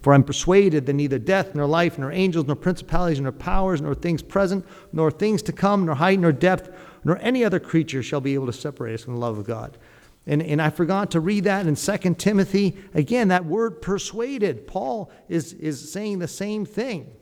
for 0.00 0.14
I'm 0.14 0.22
persuaded 0.22 0.86
that 0.86 0.92
neither 0.92 1.18
death, 1.18 1.54
nor 1.54 1.66
life, 1.66 1.98
nor 1.98 2.12
angels, 2.12 2.46
nor 2.46 2.56
principalities, 2.56 3.20
nor 3.20 3.32
powers, 3.32 3.80
nor 3.80 3.94
things 3.94 4.22
present, 4.22 4.64
nor 4.92 5.10
things 5.10 5.42
to 5.42 5.52
come, 5.52 5.86
nor 5.86 5.96
height, 5.96 6.20
nor 6.20 6.32
depth, 6.32 6.70
nor 7.04 7.18
any 7.18 7.44
other 7.44 7.58
creature 7.58 8.02
shall 8.02 8.20
be 8.20 8.34
able 8.34 8.46
to 8.46 8.52
separate 8.52 8.94
us 8.94 9.04
from 9.04 9.14
the 9.14 9.20
love 9.20 9.38
of 9.38 9.46
God. 9.46 9.78
And, 10.26 10.42
and 10.42 10.60
I 10.60 10.70
forgot 10.70 11.12
to 11.12 11.20
read 11.20 11.44
that 11.44 11.66
in 11.66 11.76
2 11.76 12.14
Timothy. 12.14 12.76
Again, 12.94 13.28
that 13.28 13.44
word 13.44 13.80
persuaded. 13.80 14.66
Paul 14.66 15.10
is, 15.28 15.52
is 15.54 15.92
saying 15.92 16.18
the 16.18 16.28
same 16.28 16.64
thing. 16.64 17.12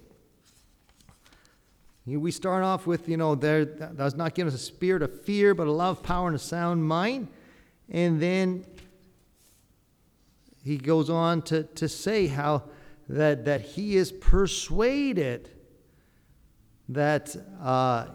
We 2.06 2.30
start 2.30 2.62
off 2.62 2.86
with, 2.86 3.08
you 3.08 3.16
know, 3.16 3.34
there 3.34 3.64
does 3.64 4.14
not 4.14 4.34
give 4.34 4.46
us 4.46 4.52
a 4.52 4.58
spirit 4.58 5.02
of 5.02 5.22
fear, 5.22 5.54
but 5.54 5.66
a 5.66 5.72
love, 5.72 6.02
power, 6.02 6.26
and 6.26 6.36
a 6.36 6.38
sound 6.38 6.84
mind. 6.84 7.28
And 7.88 8.20
then 8.20 8.66
he 10.62 10.76
goes 10.76 11.08
on 11.08 11.40
to, 11.42 11.62
to 11.62 11.88
say 11.88 12.26
how 12.26 12.64
that, 13.08 13.46
that 13.46 13.62
he 13.62 13.96
is 13.96 14.12
persuaded 14.12 15.48
that, 16.90 17.34
uh, 17.62 18.06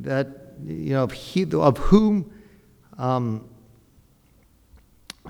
that 0.00 0.54
you 0.64 0.90
know, 0.90 1.06
he, 1.06 1.46
of 1.52 1.78
whom 1.78 2.32
um, 2.98 3.48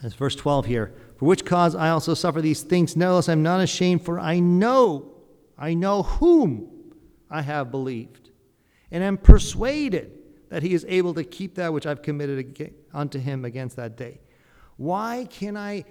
verse 0.01 0.35
12 0.35 0.65
here. 0.65 0.95
For 1.19 1.27
which 1.27 1.45
cause 1.45 1.75
I 1.75 1.91
also 1.91 2.15
suffer 2.15 2.41
these 2.41 2.63
things. 2.63 2.97
Nevertheless, 2.97 3.29
I'm 3.29 3.43
not 3.43 3.61
ashamed, 3.61 4.03
for 4.03 4.19
I 4.19 4.39
know, 4.39 5.13
I 5.59 5.75
know 5.75 6.05
whom 6.05 6.71
I 7.31 7.43
have 7.43 7.71
believed, 7.71 8.31
and 8.91 9.05
am 9.05 9.19
persuaded 9.19 10.13
that 10.49 10.63
he 10.63 10.75
is 10.75 10.87
able 10.89 11.15
to 11.15 11.25
keep 11.25 11.57
that 11.57 11.73
which 11.73 11.87
I've 11.87 12.03
committed 12.03 12.75
unto 12.95 13.19
him 13.19 13.45
against 13.45 13.77
that 13.77 13.97
day. 13.97 14.21
Why 14.77 15.27
can 15.31 15.57
I 15.57 15.85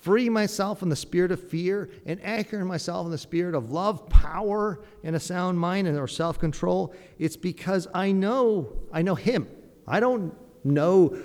free 0.00 0.28
myself 0.28 0.78
from 0.78 0.90
the 0.90 0.96
spirit 0.96 1.32
of 1.32 1.42
fear 1.48 1.90
and 2.06 2.20
anchor 2.24 2.64
myself 2.64 3.04
in 3.06 3.10
the 3.10 3.18
spirit 3.18 3.54
of 3.54 3.70
love, 3.70 4.08
power, 4.08 4.84
and 5.02 5.16
a 5.16 5.20
sound 5.20 5.58
mind 5.58 5.88
and 5.88 5.98
or 5.98 6.06
self-control? 6.06 6.94
It's 7.18 7.36
because 7.36 7.88
I 7.94 8.12
know, 8.12 8.76
I 8.92 9.02
know 9.02 9.16
him. 9.16 9.48
I 9.86 9.98
don't 10.00 10.34
know 10.64 11.18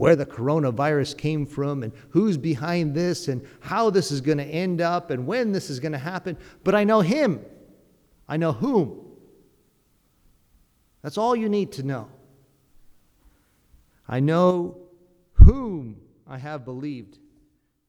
where 0.00 0.16
the 0.16 0.24
coronavirus 0.24 1.18
came 1.18 1.44
from 1.44 1.82
and 1.82 1.92
who's 2.08 2.38
behind 2.38 2.94
this 2.94 3.28
and 3.28 3.46
how 3.60 3.90
this 3.90 4.10
is 4.10 4.22
going 4.22 4.38
to 4.38 4.44
end 4.44 4.80
up 4.80 5.10
and 5.10 5.26
when 5.26 5.52
this 5.52 5.68
is 5.68 5.78
going 5.78 5.92
to 5.92 5.98
happen, 5.98 6.38
but 6.64 6.74
I 6.74 6.84
know 6.84 7.02
Him. 7.02 7.44
I 8.30 8.36
know 8.36 8.52
whom. 8.52 9.00
That's 11.02 11.18
all 11.18 11.34
you 11.34 11.48
need 11.48 11.72
to 11.72 11.82
know. 11.82 12.08
I 14.08 14.20
know 14.20 14.78
whom 15.32 15.96
I 16.28 16.38
have 16.38 16.64
believed, 16.64 17.18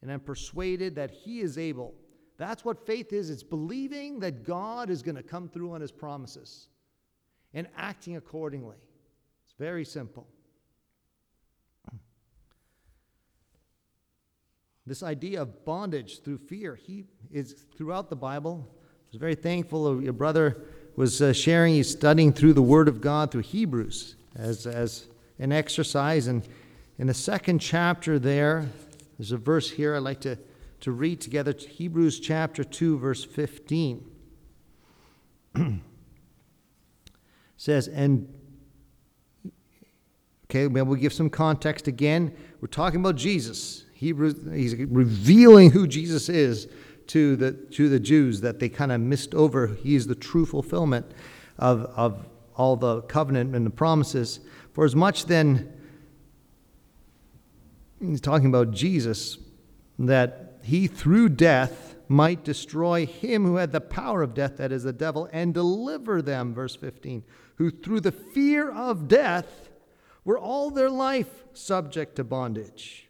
and 0.02 0.12
I'm 0.12 0.20
persuaded 0.20 0.96
that 0.96 1.12
He 1.12 1.42
is 1.42 1.60
able. 1.60 1.94
That's 2.38 2.66
what 2.66 2.88
faith 2.88 3.14
is 3.14 3.30
it's 3.30 3.44
believing 3.44 4.20
that 4.22 4.44
God 4.44 4.90
is 4.90 5.04
going 5.04 5.16
to 5.16 5.24
come 5.24 5.48
through 5.48 5.74
on 5.74 5.82
His 5.82 5.92
promises 5.92 6.70
and 7.54 7.68
acting 7.78 8.18
accordingly 8.18 8.78
It's 9.46 9.54
Very 9.60 9.86
simple. 9.86 10.28
This 14.88 15.04
idea 15.04 15.44
of 15.44 15.64
bondage 15.64 16.24
through 16.24 16.40
fear, 16.40 16.76
he 16.76 17.06
is 17.32 17.66
throughout 17.78 18.10
the 18.10 18.16
Bible. 18.16 18.68
I 19.12 19.16
was 19.16 19.20
very 19.20 19.36
thankful 19.36 19.86
of 19.86 20.02
your 20.02 20.14
brother 20.14 20.56
was 20.96 21.22
uh, 21.22 21.34
sharing, 21.34 21.74
he's 21.74 21.90
studying 21.90 22.32
through 22.32 22.54
the 22.54 22.62
Word 22.62 22.88
of 22.88 23.02
God 23.02 23.30
through 23.30 23.42
Hebrews 23.42 24.16
as, 24.38 24.66
as 24.66 25.08
an 25.38 25.52
exercise. 25.52 26.28
And 26.28 26.48
in 26.98 27.08
the 27.08 27.14
second 27.14 27.60
chapter 27.60 28.18
there, 28.20 28.70
there's 29.18 29.34
a 29.34 29.38
verse 29.38 29.70
here 29.70 29.98
I'd 29.98 30.04
like 30.04 30.22
to, 30.22 30.38
to 30.80 30.94
read 30.94 31.20
together 31.20 31.54
Hebrews 31.54 32.22
chapter 32.22 32.64
2, 32.64 33.00
verse 33.00 33.26
15. 33.26 34.10
says, 37.58 37.90
and 37.90 38.34
okay, 40.46 40.68
well, 40.68 40.86
we'll 40.86 40.96
give 40.96 41.12
some 41.12 41.30
context 41.30 41.90
again. 41.90 42.34
We're 42.62 42.70
talking 42.70 43.02
about 43.02 43.18
Jesus. 43.18 43.84
Hebrews, 43.94 44.36
he's 44.54 44.74
revealing 44.76 45.72
who 45.72 45.86
Jesus 45.86 46.30
is 46.30 46.70
to 47.12 47.36
the, 47.36 47.52
to 47.52 47.90
the 47.90 48.00
Jews 48.00 48.40
that 48.40 48.60
they 48.60 48.70
kind 48.70 48.90
of 48.90 49.02
missed 49.02 49.36
over. 49.36 49.68
He 49.68 49.96
is 49.96 50.08
the 50.08 50.16
true 50.16 50.46
fulfillment 50.46 51.12
of, 51.60 51.84
of 51.98 52.26
all 52.56 52.78
the 52.78 53.02
covenant 53.02 53.54
and 53.54 53.66
the 53.66 53.72
promises. 53.72 54.40
For 54.72 54.86
as 54.86 54.96
much 54.96 55.26
then, 55.26 55.74
he's 58.00 58.22
talking 58.22 58.48
about 58.48 58.72
Jesus, 58.72 59.38
that 60.00 60.60
he 60.64 60.88
through 60.88 61.30
death 61.30 61.96
might 62.08 62.46
destroy 62.46 63.06
him 63.06 63.46
who 63.46 63.58
had 63.58 63.74
the 63.74 63.82
power 63.82 64.22
of 64.22 64.34
death, 64.34 64.56
that 64.56 64.72
is 64.72 64.84
the 64.84 64.94
devil, 64.94 65.28
and 65.34 65.54
deliver 65.54 66.22
them, 66.22 66.54
verse 66.54 66.78
15, 66.78 67.26
who 67.56 67.70
through 67.72 68.00
the 68.00 68.14
fear 68.14 68.72
of 68.72 69.10
death 69.10 69.70
were 70.24 70.40
all 70.40 70.72
their 70.72 70.90
life 70.90 71.44
subject 71.52 72.16
to 72.16 72.24
bondage. 72.24 73.10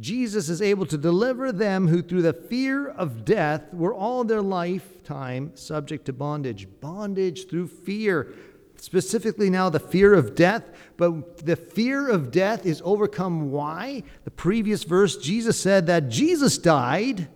Jesus 0.00 0.48
is 0.48 0.62
able 0.62 0.86
to 0.86 0.96
deliver 0.96 1.52
them 1.52 1.88
who, 1.88 2.02
through 2.02 2.22
the 2.22 2.32
fear 2.32 2.88
of 2.88 3.24
death, 3.24 3.72
were 3.74 3.94
all 3.94 4.24
their 4.24 4.42
lifetime 4.42 5.52
subject 5.54 6.06
to 6.06 6.12
bondage. 6.12 6.66
Bondage 6.80 7.48
through 7.48 7.68
fear. 7.68 8.32
Specifically, 8.76 9.48
now 9.48 9.68
the 9.68 9.78
fear 9.78 10.14
of 10.14 10.34
death, 10.34 10.64
but 10.96 11.44
the 11.44 11.56
fear 11.56 12.08
of 12.08 12.32
death 12.32 12.66
is 12.66 12.82
overcome. 12.84 13.52
Why? 13.52 14.02
The 14.24 14.30
previous 14.30 14.82
verse, 14.82 15.16
Jesus 15.18 15.60
said 15.60 15.86
that 15.86 16.08
Jesus 16.08 16.58
died 16.58 17.28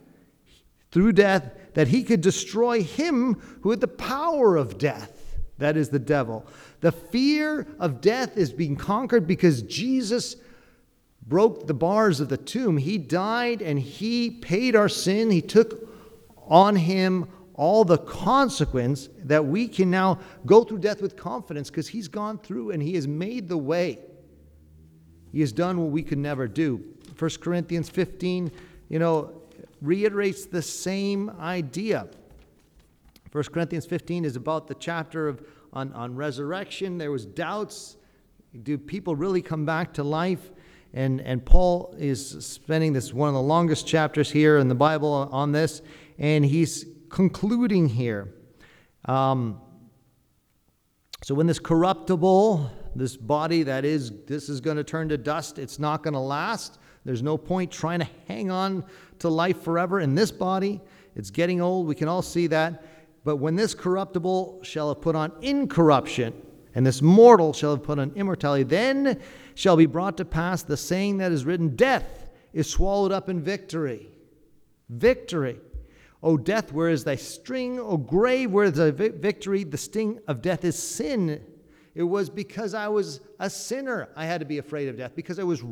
through 0.90 1.12
death 1.12 1.52
that 1.74 1.88
he 1.88 2.02
could 2.02 2.22
destroy 2.22 2.82
him 2.82 3.34
who 3.60 3.70
had 3.70 3.80
the 3.80 3.86
power 3.86 4.56
of 4.56 4.78
death. 4.78 5.12
That 5.58 5.76
is 5.76 5.90
the 5.90 5.98
devil. 5.98 6.46
The 6.80 6.92
fear 6.92 7.66
of 7.78 8.00
death 8.00 8.36
is 8.36 8.52
being 8.52 8.76
conquered 8.76 9.26
because 9.26 9.62
Jesus 9.62 10.36
broke 11.26 11.66
the 11.66 11.74
bars 11.74 12.20
of 12.20 12.28
the 12.28 12.36
tomb. 12.36 12.76
He 12.76 12.98
died 12.98 13.62
and 13.62 13.78
he 13.78 14.30
paid 14.30 14.76
our 14.76 14.88
sin. 14.88 15.30
He 15.30 15.42
took 15.42 15.88
on 16.46 16.76
him 16.76 17.28
all 17.54 17.84
the 17.84 17.98
consequence 17.98 19.08
that 19.24 19.44
we 19.44 19.66
can 19.66 19.90
now 19.90 20.18
go 20.44 20.62
through 20.62 20.78
death 20.78 21.00
with 21.00 21.16
confidence 21.16 21.70
because 21.70 21.88
he's 21.88 22.06
gone 22.06 22.38
through 22.38 22.70
and 22.70 22.82
he 22.82 22.94
has 22.94 23.08
made 23.08 23.48
the 23.48 23.56
way. 23.56 23.98
He 25.32 25.40
has 25.40 25.52
done 25.52 25.80
what 25.80 25.90
we 25.90 26.02
could 26.02 26.18
never 26.18 26.46
do. 26.46 26.82
1 27.18 27.30
Corinthians 27.40 27.88
15, 27.88 28.52
you 28.88 28.98
know, 28.98 29.42
reiterates 29.80 30.46
the 30.46 30.62
same 30.62 31.30
idea. 31.40 32.08
1 33.32 33.44
Corinthians 33.44 33.86
15 33.86 34.24
is 34.24 34.36
about 34.36 34.68
the 34.68 34.74
chapter 34.74 35.28
of 35.28 35.42
on, 35.72 35.92
on 35.92 36.14
resurrection. 36.14 36.98
There 36.98 37.10
was 37.10 37.26
doubts. 37.26 37.96
Do 38.62 38.78
people 38.78 39.16
really 39.16 39.42
come 39.42 39.66
back 39.66 39.92
to 39.94 40.04
life? 40.04 40.50
And, 40.96 41.20
and 41.20 41.44
Paul 41.44 41.94
is 41.98 42.42
spending 42.42 42.94
this 42.94 43.12
one 43.12 43.28
of 43.28 43.34
the 43.34 43.42
longest 43.42 43.86
chapters 43.86 44.30
here 44.30 44.56
in 44.56 44.68
the 44.68 44.74
Bible 44.74 45.28
on 45.30 45.52
this, 45.52 45.82
and 46.18 46.42
he's 46.42 46.86
concluding 47.10 47.86
here. 47.86 48.32
Um, 49.04 49.60
so 51.22 51.34
when 51.34 51.46
this 51.46 51.58
corruptible, 51.58 52.70
this 52.94 53.14
body 53.14 53.62
that 53.64 53.84
is, 53.84 54.10
this 54.24 54.48
is 54.48 54.62
going 54.62 54.78
to 54.78 54.84
turn 54.84 55.10
to 55.10 55.18
dust, 55.18 55.58
it's 55.58 55.78
not 55.78 56.02
going 56.02 56.14
to 56.14 56.18
last. 56.18 56.78
There's 57.04 57.22
no 57.22 57.36
point 57.36 57.70
trying 57.70 58.00
to 58.00 58.08
hang 58.26 58.50
on 58.50 58.82
to 59.18 59.28
life 59.28 59.60
forever 59.62 60.00
in 60.00 60.14
this 60.14 60.30
body. 60.30 60.80
It's 61.14 61.28
getting 61.28 61.60
old. 61.60 61.86
We 61.86 61.94
can 61.94 62.08
all 62.08 62.22
see 62.22 62.46
that. 62.46 62.82
But 63.22 63.36
when 63.36 63.54
this 63.54 63.74
corruptible 63.74 64.60
shall 64.62 64.88
have 64.88 65.02
put 65.02 65.14
on 65.14 65.30
incorruption, 65.42 66.32
and 66.76 66.86
this 66.86 67.00
mortal 67.00 67.54
shall 67.54 67.70
have 67.70 67.82
put 67.82 67.98
on 67.98 68.12
immortality, 68.16 68.62
then 68.62 69.18
shall 69.54 69.76
be 69.76 69.86
brought 69.86 70.18
to 70.18 70.26
pass 70.26 70.62
the 70.62 70.76
saying 70.76 71.16
that 71.16 71.32
is 71.32 71.46
written 71.46 71.74
Death 71.74 72.28
is 72.52 72.68
swallowed 72.68 73.12
up 73.12 73.30
in 73.30 73.40
victory. 73.40 74.10
Victory. 74.90 75.58
O 76.22 76.36
death, 76.36 76.72
where 76.72 76.90
is 76.90 77.02
thy 77.02 77.16
string? 77.16 77.80
O 77.80 77.96
grave, 77.96 78.50
where 78.50 78.66
is 78.66 78.74
thy 78.74 78.90
victory? 78.90 79.64
The 79.64 79.78
sting 79.78 80.20
of 80.28 80.42
death 80.42 80.66
is 80.66 80.78
sin. 80.80 81.42
It 81.94 82.02
was 82.02 82.28
because 82.28 82.74
I 82.74 82.88
was 82.88 83.20
a 83.40 83.48
sinner 83.48 84.10
I 84.14 84.26
had 84.26 84.40
to 84.40 84.46
be 84.46 84.58
afraid 84.58 84.88
of 84.88 84.98
death, 84.98 85.12
because 85.16 85.38
I 85.38 85.44
was 85.44 85.64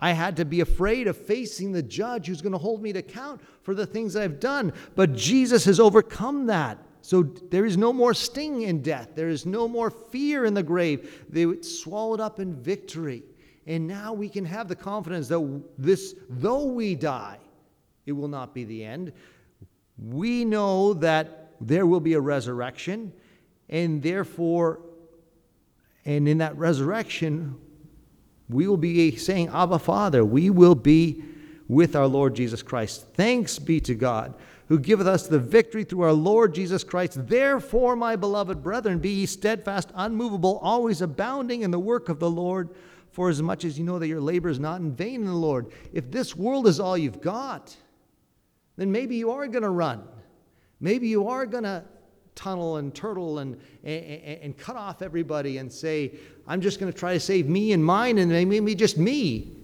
I 0.00 0.10
had 0.10 0.36
to 0.38 0.44
be 0.44 0.62
afraid 0.62 1.06
of 1.06 1.16
facing 1.16 1.70
the 1.70 1.82
judge 1.82 2.26
who's 2.26 2.42
going 2.42 2.52
to 2.52 2.58
hold 2.58 2.82
me 2.82 2.92
to 2.92 2.98
account 2.98 3.40
for 3.62 3.72
the 3.72 3.86
things 3.86 4.16
I've 4.16 4.40
done. 4.40 4.72
But 4.96 5.14
Jesus 5.14 5.64
has 5.66 5.78
overcome 5.78 6.46
that. 6.46 6.84
So 7.10 7.24
there 7.24 7.66
is 7.66 7.76
no 7.76 7.92
more 7.92 8.14
sting 8.14 8.62
in 8.62 8.82
death. 8.82 9.16
There 9.16 9.30
is 9.30 9.44
no 9.44 9.66
more 9.66 9.90
fear 9.90 10.44
in 10.44 10.54
the 10.54 10.62
grave. 10.62 11.24
They 11.28 11.44
were 11.44 11.60
swallowed 11.60 12.20
up 12.20 12.38
in 12.38 12.54
victory. 12.54 13.24
And 13.66 13.88
now 13.88 14.12
we 14.12 14.28
can 14.28 14.44
have 14.44 14.68
the 14.68 14.76
confidence 14.76 15.26
that 15.26 15.62
this, 15.76 16.14
though 16.28 16.66
we 16.66 16.94
die, 16.94 17.38
it 18.06 18.12
will 18.12 18.28
not 18.28 18.54
be 18.54 18.62
the 18.62 18.84
end. 18.84 19.12
We 19.98 20.44
know 20.44 20.94
that 20.94 21.54
there 21.60 21.84
will 21.84 21.98
be 21.98 22.12
a 22.12 22.20
resurrection, 22.20 23.12
and 23.68 24.00
therefore, 24.00 24.78
and 26.04 26.28
in 26.28 26.38
that 26.38 26.56
resurrection, 26.56 27.56
we 28.48 28.68
will 28.68 28.76
be 28.76 29.16
saying, 29.16 29.48
Abba, 29.48 29.80
Father, 29.80 30.24
we 30.24 30.48
will 30.48 30.76
be 30.76 31.24
with 31.66 31.96
our 31.96 32.06
Lord 32.06 32.36
Jesus 32.36 32.62
Christ. 32.62 33.04
Thanks 33.14 33.58
be 33.58 33.80
to 33.80 33.96
God 33.96 34.32
who 34.70 34.78
giveth 34.78 35.08
us 35.08 35.26
the 35.26 35.38
victory 35.38 35.82
through 35.82 36.02
our 36.02 36.12
Lord 36.12 36.54
Jesus 36.54 36.84
Christ. 36.84 37.26
Therefore, 37.26 37.96
my 37.96 38.14
beloved 38.14 38.62
brethren, 38.62 39.00
be 39.00 39.10
ye 39.10 39.26
steadfast, 39.26 39.90
unmovable, 39.96 40.60
always 40.62 41.02
abounding 41.02 41.62
in 41.62 41.72
the 41.72 41.78
work 41.80 42.08
of 42.08 42.20
the 42.20 42.30
Lord, 42.30 42.70
for 43.10 43.28
as 43.28 43.42
much 43.42 43.64
as 43.64 43.76
you 43.76 43.84
know 43.84 43.98
that 43.98 44.06
your 44.06 44.20
labor 44.20 44.48
is 44.48 44.60
not 44.60 44.80
in 44.80 44.94
vain 44.94 45.22
in 45.22 45.26
the 45.26 45.32
Lord. 45.32 45.72
If 45.92 46.12
this 46.12 46.36
world 46.36 46.68
is 46.68 46.78
all 46.78 46.96
you've 46.96 47.20
got, 47.20 47.76
then 48.76 48.92
maybe 48.92 49.16
you 49.16 49.32
are 49.32 49.48
going 49.48 49.64
to 49.64 49.70
run. 49.70 50.04
Maybe 50.78 51.08
you 51.08 51.26
are 51.26 51.46
going 51.46 51.64
to 51.64 51.82
tunnel 52.36 52.76
and 52.76 52.94
turtle 52.94 53.40
and, 53.40 53.60
and, 53.82 54.40
and, 54.40 54.56
cut 54.56 54.76
off 54.76 55.02
everybody 55.02 55.58
and 55.58 55.70
say, 55.70 56.12
I'm 56.46 56.60
just 56.60 56.78
going 56.78 56.90
to 56.90 56.96
try 56.96 57.12
to 57.12 57.20
save 57.20 57.48
me 57.48 57.72
and 57.72 57.84
mine 57.84 58.18
and 58.18 58.30
maybe 58.30 58.76
just 58.76 58.96
me 58.96 59.59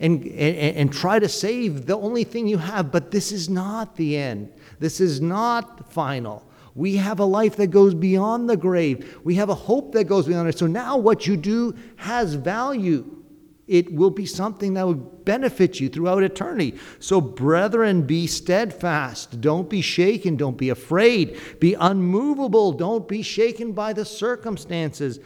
and, 0.00 0.24
and, 0.24 0.76
and 0.76 0.92
try 0.92 1.18
to 1.18 1.28
save 1.28 1.86
the 1.86 1.96
only 1.96 2.24
thing 2.24 2.48
you 2.48 2.58
have. 2.58 2.90
But 2.90 3.10
this 3.10 3.30
is 3.30 3.48
not 3.48 3.96
the 3.96 4.16
end. 4.16 4.52
This 4.78 5.00
is 5.00 5.20
not 5.20 5.92
final. 5.92 6.46
We 6.74 6.96
have 6.96 7.20
a 7.20 7.24
life 7.24 7.56
that 7.56 7.68
goes 7.68 7.94
beyond 7.94 8.48
the 8.48 8.56
grave. 8.56 9.18
We 9.22 9.34
have 9.34 9.50
a 9.50 9.54
hope 9.54 9.92
that 9.92 10.04
goes 10.04 10.26
beyond 10.26 10.48
it. 10.48 10.58
So 10.58 10.66
now 10.66 10.96
what 10.96 11.26
you 11.26 11.36
do 11.36 11.76
has 11.96 12.34
value. 12.34 13.18
It 13.66 13.92
will 13.92 14.10
be 14.10 14.26
something 14.26 14.74
that 14.74 14.84
will 14.84 14.94
benefit 14.94 15.78
you 15.78 15.88
throughout 15.88 16.24
eternity. 16.24 16.76
So, 16.98 17.20
brethren, 17.20 18.02
be 18.02 18.26
steadfast. 18.26 19.40
Don't 19.40 19.70
be 19.70 19.80
shaken. 19.80 20.36
Don't 20.36 20.56
be 20.56 20.70
afraid. 20.70 21.38
Be 21.60 21.74
unmovable. 21.74 22.72
Don't 22.72 23.06
be 23.06 23.22
shaken 23.22 23.70
by 23.70 23.92
the 23.92 24.04
circumstances. 24.04 25.20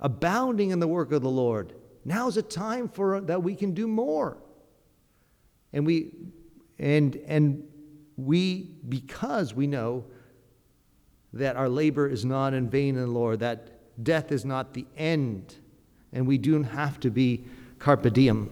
Abounding 0.00 0.70
in 0.70 0.80
the 0.80 0.88
work 0.88 1.12
of 1.12 1.22
the 1.22 1.30
Lord. 1.30 1.74
Now's 2.06 2.36
a 2.36 2.42
time 2.42 2.88
for 2.88 3.16
uh, 3.16 3.20
that 3.22 3.42
we 3.42 3.56
can 3.56 3.74
do 3.74 3.88
more. 3.88 4.36
And 5.72 5.84
we 5.84 6.12
and 6.78 7.16
and 7.26 7.66
we 8.16 8.70
because 8.88 9.54
we 9.54 9.66
know 9.66 10.04
that 11.32 11.56
our 11.56 11.68
labor 11.68 12.06
is 12.06 12.24
not 12.24 12.54
in 12.54 12.70
vain 12.70 12.94
in 12.94 13.02
the 13.02 13.08
Lord, 13.08 13.40
that 13.40 13.72
death 14.04 14.30
is 14.30 14.44
not 14.44 14.72
the 14.72 14.86
end, 14.96 15.56
and 16.12 16.28
we 16.28 16.38
don't 16.38 16.62
have 16.62 17.00
to 17.00 17.10
be 17.10 17.44
carpe 17.80 18.12
diem. 18.12 18.50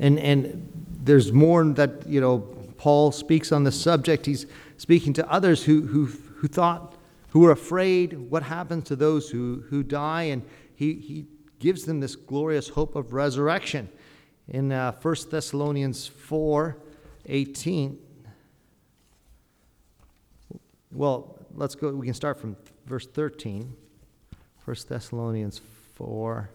And 0.00 0.18
and 0.18 0.68
there's 1.04 1.32
more 1.32 1.64
that 1.64 2.04
you 2.04 2.20
know 2.20 2.40
Paul 2.78 3.12
speaks 3.12 3.52
on 3.52 3.62
the 3.62 3.72
subject. 3.72 4.26
He's 4.26 4.46
speaking 4.76 5.12
to 5.12 5.30
others 5.30 5.62
who 5.62 5.82
who 5.82 6.06
who 6.06 6.48
thought 6.48 6.96
who 7.30 7.46
are 7.46 7.52
afraid 7.52 8.14
what 8.28 8.42
happens 8.42 8.88
to 8.88 8.96
those 8.96 9.30
who 9.30 9.62
who 9.68 9.84
die 9.84 10.24
and 10.24 10.42
he, 10.78 10.94
he 10.94 11.26
gives 11.58 11.86
them 11.86 11.98
this 11.98 12.14
glorious 12.14 12.68
hope 12.68 12.94
of 12.94 13.12
resurrection. 13.12 13.88
In 14.46 14.70
uh, 14.70 14.92
1 14.92 15.16
Thessalonians 15.28 16.06
4 16.06 16.76
18, 17.26 17.98
well, 20.92 21.36
let's 21.56 21.74
go, 21.74 21.90
we 21.90 22.06
can 22.06 22.14
start 22.14 22.38
from 22.38 22.56
verse 22.86 23.08
13. 23.08 23.74
1 24.64 24.76
Thessalonians 24.88 25.60
4. 25.96 26.48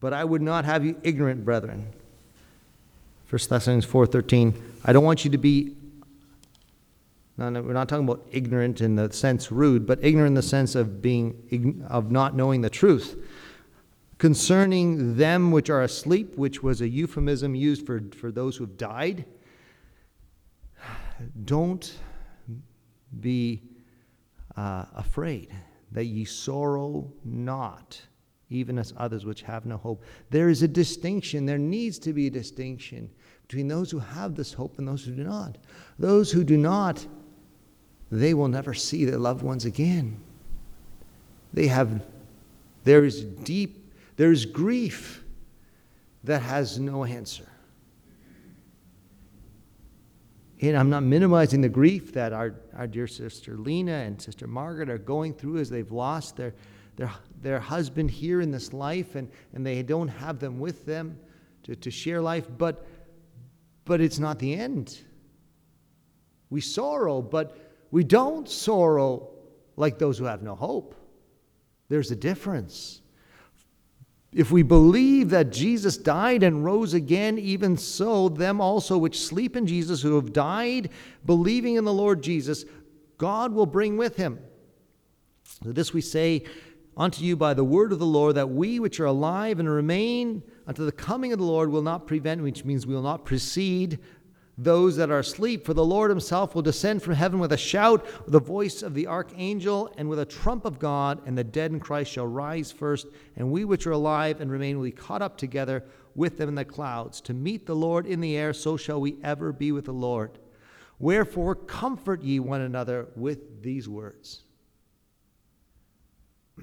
But 0.00 0.14
I 0.14 0.24
would 0.24 0.40
not 0.40 0.64
have 0.64 0.82
you 0.86 0.98
ignorant, 1.02 1.44
brethren. 1.44 1.92
1 3.28 3.38
Thessalonians 3.50 3.84
4:13. 3.84 4.54
I 4.82 4.94
don't 4.94 5.04
want 5.04 5.26
you 5.26 5.30
to 5.30 5.38
be 5.38 5.76
we're 7.40 7.72
not 7.72 7.88
talking 7.88 8.08
about 8.08 8.26
ignorant 8.30 8.80
in 8.80 8.96
the 8.96 9.12
sense 9.12 9.50
rude, 9.50 9.86
but 9.86 9.98
ignorant 10.02 10.28
in 10.28 10.34
the 10.34 10.42
sense 10.42 10.74
of 10.74 11.00
being 11.00 11.84
of 11.88 12.10
not 12.10 12.36
knowing 12.36 12.60
the 12.60 12.70
truth 12.70 13.16
concerning 14.20 15.16
them 15.16 15.50
which 15.50 15.70
are 15.70 15.82
asleep, 15.82 16.36
which 16.36 16.62
was 16.62 16.82
a 16.82 16.88
euphemism 16.88 17.54
used 17.54 17.86
for, 17.86 18.02
for 18.14 18.30
those 18.30 18.54
who 18.54 18.64
have 18.64 18.76
died. 18.76 19.24
Don't 21.46 21.94
be 23.18 23.62
uh, 24.56 24.84
afraid 24.94 25.50
that 25.92 26.04
ye 26.04 26.26
sorrow 26.26 27.10
not, 27.24 27.98
even 28.50 28.78
as 28.78 28.92
others 28.98 29.24
which 29.24 29.40
have 29.40 29.64
no 29.64 29.78
hope. 29.78 30.04
There 30.28 30.50
is 30.50 30.62
a 30.62 30.68
distinction, 30.68 31.46
there 31.46 31.58
needs 31.58 31.98
to 32.00 32.12
be 32.12 32.26
a 32.26 32.30
distinction 32.30 33.10
between 33.46 33.68
those 33.68 33.90
who 33.90 34.00
have 34.00 34.34
this 34.34 34.52
hope 34.52 34.78
and 34.78 34.86
those 34.86 35.02
who 35.02 35.12
do 35.12 35.24
not. 35.24 35.56
Those 35.98 36.30
who 36.30 36.44
do 36.44 36.58
not, 36.58 37.06
they 38.10 38.34
will 38.34 38.48
never 38.48 38.74
see 38.74 39.04
their 39.04 39.18
loved 39.18 39.42
ones 39.42 39.64
again. 39.64 40.20
They 41.52 41.68
have, 41.68 42.04
there 42.84 43.04
is 43.04 43.24
deep 43.24 43.80
there's 44.20 44.44
grief 44.44 45.24
that 46.24 46.42
has 46.42 46.78
no 46.78 47.06
answer. 47.06 47.48
And 50.60 50.76
I'm 50.76 50.90
not 50.90 51.04
minimizing 51.04 51.62
the 51.62 51.70
grief 51.70 52.12
that 52.12 52.34
our, 52.34 52.54
our 52.76 52.86
dear 52.86 53.06
sister 53.06 53.56
Lena 53.56 53.94
and 53.94 54.20
sister 54.20 54.46
Margaret 54.46 54.90
are 54.90 54.98
going 54.98 55.32
through 55.32 55.56
as 55.56 55.70
they've 55.70 55.90
lost 55.90 56.36
their, 56.36 56.52
their, 56.96 57.10
their 57.40 57.60
husband 57.60 58.10
here 58.10 58.42
in 58.42 58.50
this 58.50 58.74
life 58.74 59.14
and, 59.14 59.30
and 59.54 59.64
they 59.64 59.82
don't 59.82 60.08
have 60.08 60.38
them 60.38 60.60
with 60.60 60.84
them 60.84 61.18
to, 61.62 61.74
to 61.76 61.90
share 61.90 62.20
life, 62.20 62.46
but, 62.58 62.86
but 63.86 64.02
it's 64.02 64.18
not 64.18 64.38
the 64.38 64.52
end. 64.52 65.00
We 66.50 66.60
sorrow, 66.60 67.22
but 67.22 67.69
we 67.90 68.04
don't 68.04 68.48
sorrow 68.48 69.28
like 69.76 69.98
those 69.98 70.18
who 70.18 70.24
have 70.24 70.42
no 70.42 70.54
hope. 70.54 70.94
There's 71.88 72.10
a 72.10 72.16
difference. 72.16 73.00
If 74.32 74.52
we 74.52 74.62
believe 74.62 75.30
that 75.30 75.50
Jesus 75.50 75.96
died 75.96 76.44
and 76.44 76.64
rose 76.64 76.94
again, 76.94 77.36
even 77.38 77.76
so, 77.76 78.28
them 78.28 78.60
also 78.60 78.96
which 78.96 79.20
sleep 79.20 79.56
in 79.56 79.66
Jesus, 79.66 80.02
who 80.02 80.14
have 80.14 80.32
died 80.32 80.90
believing 81.26 81.74
in 81.74 81.84
the 81.84 81.92
Lord 81.92 82.22
Jesus, 82.22 82.64
God 83.18 83.52
will 83.52 83.66
bring 83.66 83.96
with 83.96 84.16
him. 84.16 84.38
This 85.62 85.92
we 85.92 86.00
say 86.00 86.44
unto 86.96 87.24
you 87.24 87.34
by 87.34 87.54
the 87.54 87.64
word 87.64 87.92
of 87.92 87.98
the 87.98 88.06
Lord, 88.06 88.36
that 88.36 88.50
we 88.50 88.78
which 88.78 89.00
are 89.00 89.06
alive 89.06 89.58
and 89.58 89.68
remain 89.68 90.42
unto 90.66 90.84
the 90.84 90.92
coming 90.92 91.32
of 91.32 91.38
the 91.38 91.44
Lord 91.44 91.70
will 91.70 91.82
not 91.82 92.06
prevent, 92.06 92.42
which 92.42 92.64
means 92.64 92.86
we 92.86 92.94
will 92.94 93.02
not 93.02 93.24
precede 93.24 93.98
those 94.62 94.96
that 94.96 95.10
are 95.10 95.20
asleep. 95.20 95.64
For 95.64 95.72
the 95.74 95.84
Lord 95.84 96.10
himself 96.10 96.54
will 96.54 96.62
descend 96.62 97.02
from 97.02 97.14
heaven 97.14 97.38
with 97.38 97.52
a 97.52 97.56
shout, 97.56 98.04
with 98.24 98.32
the 98.32 98.40
voice 98.40 98.82
of 98.82 98.94
the 98.94 99.06
archangel, 99.06 99.92
and 99.96 100.08
with 100.08 100.18
a 100.18 100.26
trump 100.26 100.64
of 100.66 100.78
God, 100.78 101.22
and 101.26 101.36
the 101.36 101.44
dead 101.44 101.72
in 101.72 101.80
Christ 101.80 102.12
shall 102.12 102.26
rise 102.26 102.70
first, 102.70 103.06
and 103.36 103.50
we 103.50 103.64
which 103.64 103.86
are 103.86 103.92
alive 103.92 104.40
and 104.40 104.50
remain 104.50 104.76
will 104.76 104.84
be 104.84 104.90
caught 104.90 105.22
up 105.22 105.38
together 105.38 105.84
with 106.14 106.36
them 106.36 106.50
in 106.50 106.54
the 106.54 106.64
clouds 106.64 107.20
to 107.22 107.32
meet 107.32 107.66
the 107.66 107.74
Lord 107.74 108.06
in 108.06 108.20
the 108.20 108.36
air, 108.36 108.52
so 108.52 108.76
shall 108.76 109.00
we 109.00 109.16
ever 109.22 109.52
be 109.52 109.72
with 109.72 109.86
the 109.86 109.92
Lord. 109.92 110.38
Wherefore, 110.98 111.54
comfort 111.54 112.22
ye 112.22 112.40
one 112.40 112.60
another 112.60 113.08
with 113.16 113.62
these 113.62 113.88
words. 113.88 114.42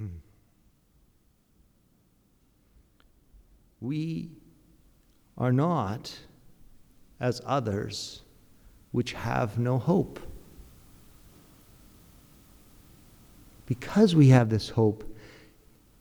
we 3.81 4.29
are 5.37 5.51
not 5.51 6.19
as 7.19 7.41
others 7.45 8.21
which 8.91 9.13
have 9.13 9.57
no 9.57 9.77
hope. 9.77 10.19
Because 13.65 14.15
we 14.15 14.29
have 14.29 14.49
this 14.49 14.69
hope, 14.69 15.03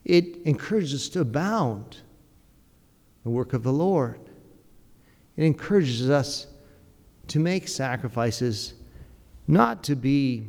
it 0.05 0.39
encourages 0.45 0.95
us 0.95 1.09
to 1.11 1.21
abound 1.21 1.99
the 3.25 3.31
work 3.31 3.53
of 3.53 3.65
the 3.65 3.73
Lord. 3.73 4.21
It 5.37 5.45
encourages 5.45 6.09
us 6.09 6.47
to 7.29 7.41
make 7.41 7.67
sacrifices, 7.67 8.75
not 9.49 9.83
to 9.85 9.97
be. 9.97 10.47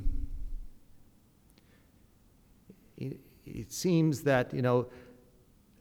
It, 2.97 3.19
it 3.45 3.73
seems 3.73 4.21
that, 4.21 4.53
you 4.53 4.61
know, 4.61 4.87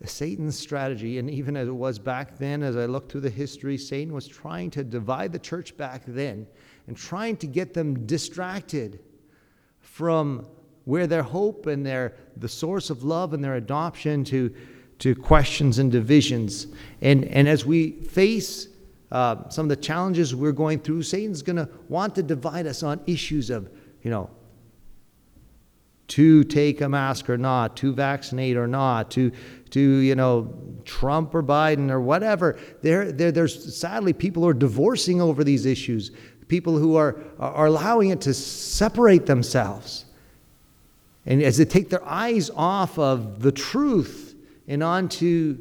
Satan's 0.05 0.59
strategy, 0.59 1.19
and 1.19 1.31
even 1.31 1.57
as 1.57 1.69
it 1.69 1.75
was 1.75 1.99
back 1.99 2.37
then, 2.39 2.63
as 2.63 2.77
I 2.77 2.85
look 2.85 3.11
through 3.11 3.23
the 3.23 3.31
history, 3.31 3.79
Satan 3.79 4.13
was 4.13 4.29
trying 4.29 4.71
to 4.73 4.85
divide 4.85 5.33
the 5.33 5.39
church 5.39 5.77
back 5.77 6.03
then 6.07 6.47
and 6.87 6.97
trying 6.97 7.37
to 7.39 7.47
get 7.47 7.73
them 7.73 8.07
distracted 8.07 9.01
from 9.81 10.47
where 10.85 11.07
their 11.07 11.23
hope 11.23 11.67
and 11.67 11.85
their 11.85 12.15
the 12.37 12.49
source 12.49 12.91
of 12.91 13.05
love 13.05 13.33
and 13.33 13.43
their 13.43 13.55
adoption 13.55 14.23
to 14.25 14.55
to 14.99 15.15
questions 15.15 15.79
and 15.79 15.91
divisions. 15.91 16.67
And 17.01 17.25
and 17.25 17.49
as 17.49 17.65
we 17.65 17.93
face 17.93 18.69
uh, 19.11 19.49
some 19.49 19.65
of 19.65 19.71
the 19.71 19.77
challenges 19.77 20.35
we're 20.35 20.53
going 20.53 20.81
through, 20.81 21.03
Satan's 21.05 21.43
going 21.43 21.57
to 21.57 21.69
want 21.89 22.15
to 22.17 22.23
divide 22.23 22.67
us 22.67 22.83
on 22.83 23.01
issues 23.07 23.49
of 23.51 23.71
you 24.03 24.11
know 24.11 24.29
to 26.09 26.45
take 26.45 26.81
a 26.81 26.89
mask 26.89 27.29
or 27.29 27.37
not, 27.37 27.77
to 27.79 27.93
vaccinate 27.93 28.57
or 28.57 28.67
not, 28.67 29.11
to, 29.13 29.33
to 29.71 29.81
you 29.81 30.15
know, 30.15 30.55
Trump 30.85 31.35
or 31.35 31.43
Biden 31.43 31.91
or 31.91 32.01
whatever. 32.01 32.59
There, 32.83 33.11
there, 33.11 33.33
there's 33.33 33.77
sadly 33.77 34.13
people 34.13 34.43
who 34.43 34.49
are 34.49 34.55
divorcing 34.55 35.21
over 35.21 35.43
these 35.43 35.67
issues, 35.67 36.13
people 36.49 36.79
who 36.79 36.97
are, 36.97 37.17
are 37.39 37.67
allowing 37.67 38.11
it 38.11 38.21
to 38.23 38.35
separate 38.35 39.27
themselves. 39.27 40.05
And 41.27 41.43
as 41.43 41.57
they 41.57 41.65
take 41.65 41.91
their 41.91 42.05
eyes 42.05 42.51
off 42.55 42.99
of 42.99 43.43
the 43.43 43.51
truth 43.51 44.37
and 44.69 44.83
onto 44.83 45.59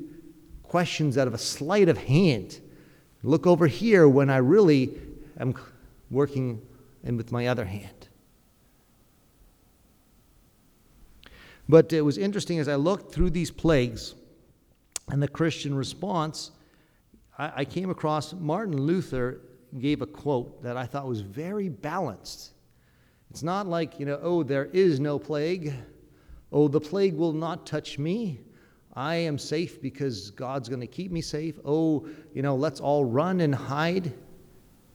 questions 0.62 1.18
out 1.18 1.28
of 1.28 1.34
a 1.34 1.40
sleight 1.40 1.90
of 1.90 1.98
hand, 1.98 2.60
look 3.24 3.48
over 3.48 3.66
here 3.66 4.08
when 4.08 4.30
I 4.30 4.38
really 4.38 4.96
am 5.40 5.56
working 6.12 6.62
and 7.04 7.18
with 7.18 7.32
my 7.32 7.48
other 7.48 7.66
hand. 7.66 7.95
But 11.68 11.94
it 11.94 12.02
was 12.02 12.18
interesting 12.18 12.60
as 12.60 12.68
I 12.68 12.76
looked 12.76 13.14
through 13.14 13.32
these 13.32 13.52
plagues 13.52 14.16
and 15.10 15.22
the 15.22 15.28
Christian 15.28 15.76
response, 15.76 16.52
I, 17.38 17.52
I 17.58 17.66
came 17.66 17.90
across 17.90 18.34
Martin 18.34 18.80
Luther 18.80 19.42
gave 19.80 20.02
a 20.02 20.08
quote 20.08 20.64
that 20.64 20.78
I 20.78 20.86
thought 20.86 21.08
was 21.08 21.22
very 21.22 21.70
balanced. 21.70 22.52
It's 23.30 23.44
not 23.44 23.68
like, 23.68 24.00
you 24.00 24.06
know, 24.06 24.20
oh, 24.22 24.44
there 24.44 24.66
is 24.66 25.00
no 25.00 25.20
plague. 25.20 25.74
Oh, 26.52 26.68
the 26.68 26.80
plague 26.80 27.16
will 27.16 27.34
not 27.34 27.66
touch 27.66 28.00
me. 28.00 28.40
I 28.94 29.16
am 29.16 29.38
safe 29.38 29.82
because 29.82 30.32
God's 30.32 30.70
going 30.70 30.80
to 30.80 30.88
keep 30.88 31.12
me 31.12 31.22
safe. 31.22 31.60
Oh, 31.66 32.08
you 32.34 32.42
know, 32.42 32.56
let's 32.56 32.80
all 32.80 33.04
run 33.04 33.42
and 33.42 33.54
hide. 33.54 34.14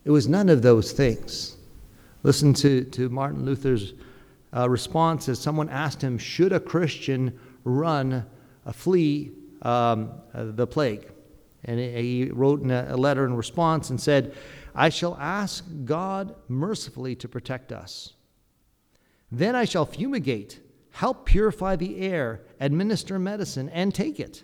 It 0.04 0.10
was 0.10 0.26
none 0.26 0.48
of 0.48 0.62
those 0.62 0.92
things. 0.92 1.58
Listen 2.22 2.54
to, 2.54 2.84
to 2.84 3.10
Martin 3.10 3.44
Luther's 3.44 3.92
uh, 4.56 4.68
response 4.68 5.28
as 5.28 5.38
someone 5.38 5.68
asked 5.68 6.02
him, 6.02 6.18
Should 6.18 6.52
a 6.52 6.60
Christian 6.60 7.38
run, 7.64 8.26
uh, 8.66 8.72
flee 8.72 9.32
um, 9.62 10.12
uh, 10.34 10.44
the 10.52 10.66
plague? 10.66 11.10
And 11.64 11.78
he 11.78 12.30
wrote 12.32 12.62
in 12.62 12.70
a 12.70 12.96
letter 12.96 13.26
in 13.26 13.36
response 13.36 13.90
and 13.90 14.00
said, 14.00 14.34
I 14.74 14.88
shall 14.88 15.16
ask 15.16 15.64
God 15.84 16.34
mercifully 16.48 17.14
to 17.16 17.28
protect 17.28 17.70
us. 17.70 18.14
Then 19.30 19.54
I 19.54 19.64
shall 19.64 19.84
fumigate, 19.84 20.60
help 20.92 21.26
purify 21.26 21.76
the 21.76 21.98
air, 22.00 22.42
administer 22.58 23.18
medicine, 23.18 23.68
and 23.68 23.94
take 23.94 24.18
it. 24.18 24.42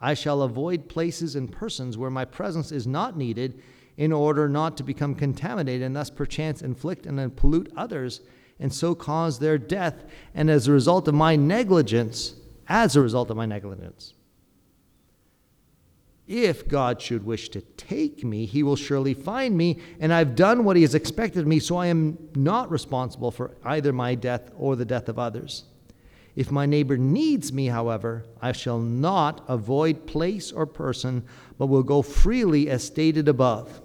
I 0.00 0.14
shall 0.14 0.42
avoid 0.42 0.88
places 0.88 1.36
and 1.36 1.50
persons 1.50 1.96
where 1.96 2.10
my 2.10 2.24
presence 2.24 2.72
is 2.72 2.86
not 2.86 3.16
needed 3.16 3.62
in 3.96 4.12
order 4.12 4.48
not 4.48 4.76
to 4.76 4.82
become 4.82 5.14
contaminated 5.14 5.82
and 5.82 5.94
thus 5.94 6.10
perchance 6.10 6.62
inflict 6.62 7.06
and 7.06 7.36
pollute 7.36 7.72
others 7.76 8.20
and 8.58 8.72
so 8.72 8.94
cause 8.94 9.38
their 9.38 9.58
death, 9.58 10.04
and 10.34 10.50
as 10.50 10.68
a 10.68 10.72
result 10.72 11.08
of 11.08 11.14
my 11.14 11.36
negligence, 11.36 12.34
as 12.68 12.96
a 12.96 13.00
result 13.00 13.30
of 13.30 13.36
my 13.36 13.46
negligence. 13.46 14.14
If 16.26 16.66
God 16.68 17.02
should 17.02 17.26
wish 17.26 17.50
to 17.50 17.60
take 17.60 18.24
me, 18.24 18.46
he 18.46 18.62
will 18.62 18.76
surely 18.76 19.12
find 19.12 19.56
me, 19.56 19.78
and 20.00 20.12
I've 20.12 20.34
done 20.34 20.64
what 20.64 20.76
he 20.76 20.82
has 20.82 20.94
expected 20.94 21.40
of 21.40 21.46
me, 21.46 21.58
so 21.58 21.76
I 21.76 21.86
am 21.86 22.16
not 22.34 22.70
responsible 22.70 23.30
for 23.30 23.56
either 23.62 23.92
my 23.92 24.14
death 24.14 24.50
or 24.56 24.74
the 24.74 24.86
death 24.86 25.10
of 25.10 25.18
others. 25.18 25.64
If 26.34 26.50
my 26.50 26.66
neighbor 26.66 26.96
needs 26.96 27.52
me, 27.52 27.66
however, 27.66 28.24
I 28.40 28.52
shall 28.52 28.78
not 28.78 29.44
avoid 29.48 30.06
place 30.06 30.50
or 30.50 30.66
person, 30.66 31.24
but 31.58 31.66
will 31.66 31.82
go 31.82 32.02
freely 32.02 32.70
as 32.70 32.82
stated 32.82 33.28
above. 33.28 33.82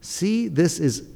See, 0.00 0.48
this 0.48 0.80
is 0.80 1.06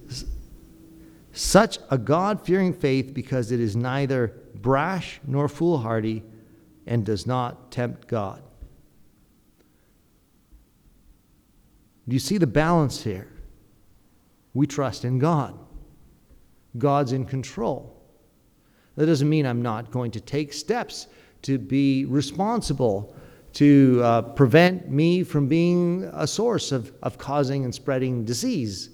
such 1.34 1.78
a 1.90 1.98
God 1.98 2.44
fearing 2.44 2.72
faith 2.72 3.12
because 3.12 3.52
it 3.52 3.60
is 3.60 3.76
neither 3.76 4.34
brash 4.54 5.20
nor 5.26 5.48
foolhardy 5.48 6.22
and 6.86 7.04
does 7.04 7.26
not 7.26 7.70
tempt 7.70 8.08
God. 8.08 8.42
Do 12.08 12.14
you 12.14 12.20
see 12.20 12.38
the 12.38 12.46
balance 12.46 13.02
here? 13.02 13.28
We 14.52 14.66
trust 14.66 15.04
in 15.04 15.18
God. 15.18 15.58
God's 16.78 17.12
in 17.12 17.24
control. 17.24 18.02
That 18.96 19.06
doesn't 19.06 19.28
mean 19.28 19.46
I'm 19.46 19.62
not 19.62 19.90
going 19.90 20.10
to 20.12 20.20
take 20.20 20.52
steps 20.52 21.08
to 21.42 21.58
be 21.58 22.04
responsible 22.04 23.14
to 23.54 24.00
uh, 24.02 24.22
prevent 24.22 24.90
me 24.90 25.22
from 25.22 25.46
being 25.46 26.04
a 26.12 26.26
source 26.26 26.72
of, 26.72 26.92
of 27.02 27.18
causing 27.18 27.64
and 27.64 27.74
spreading 27.74 28.24
disease, 28.24 28.90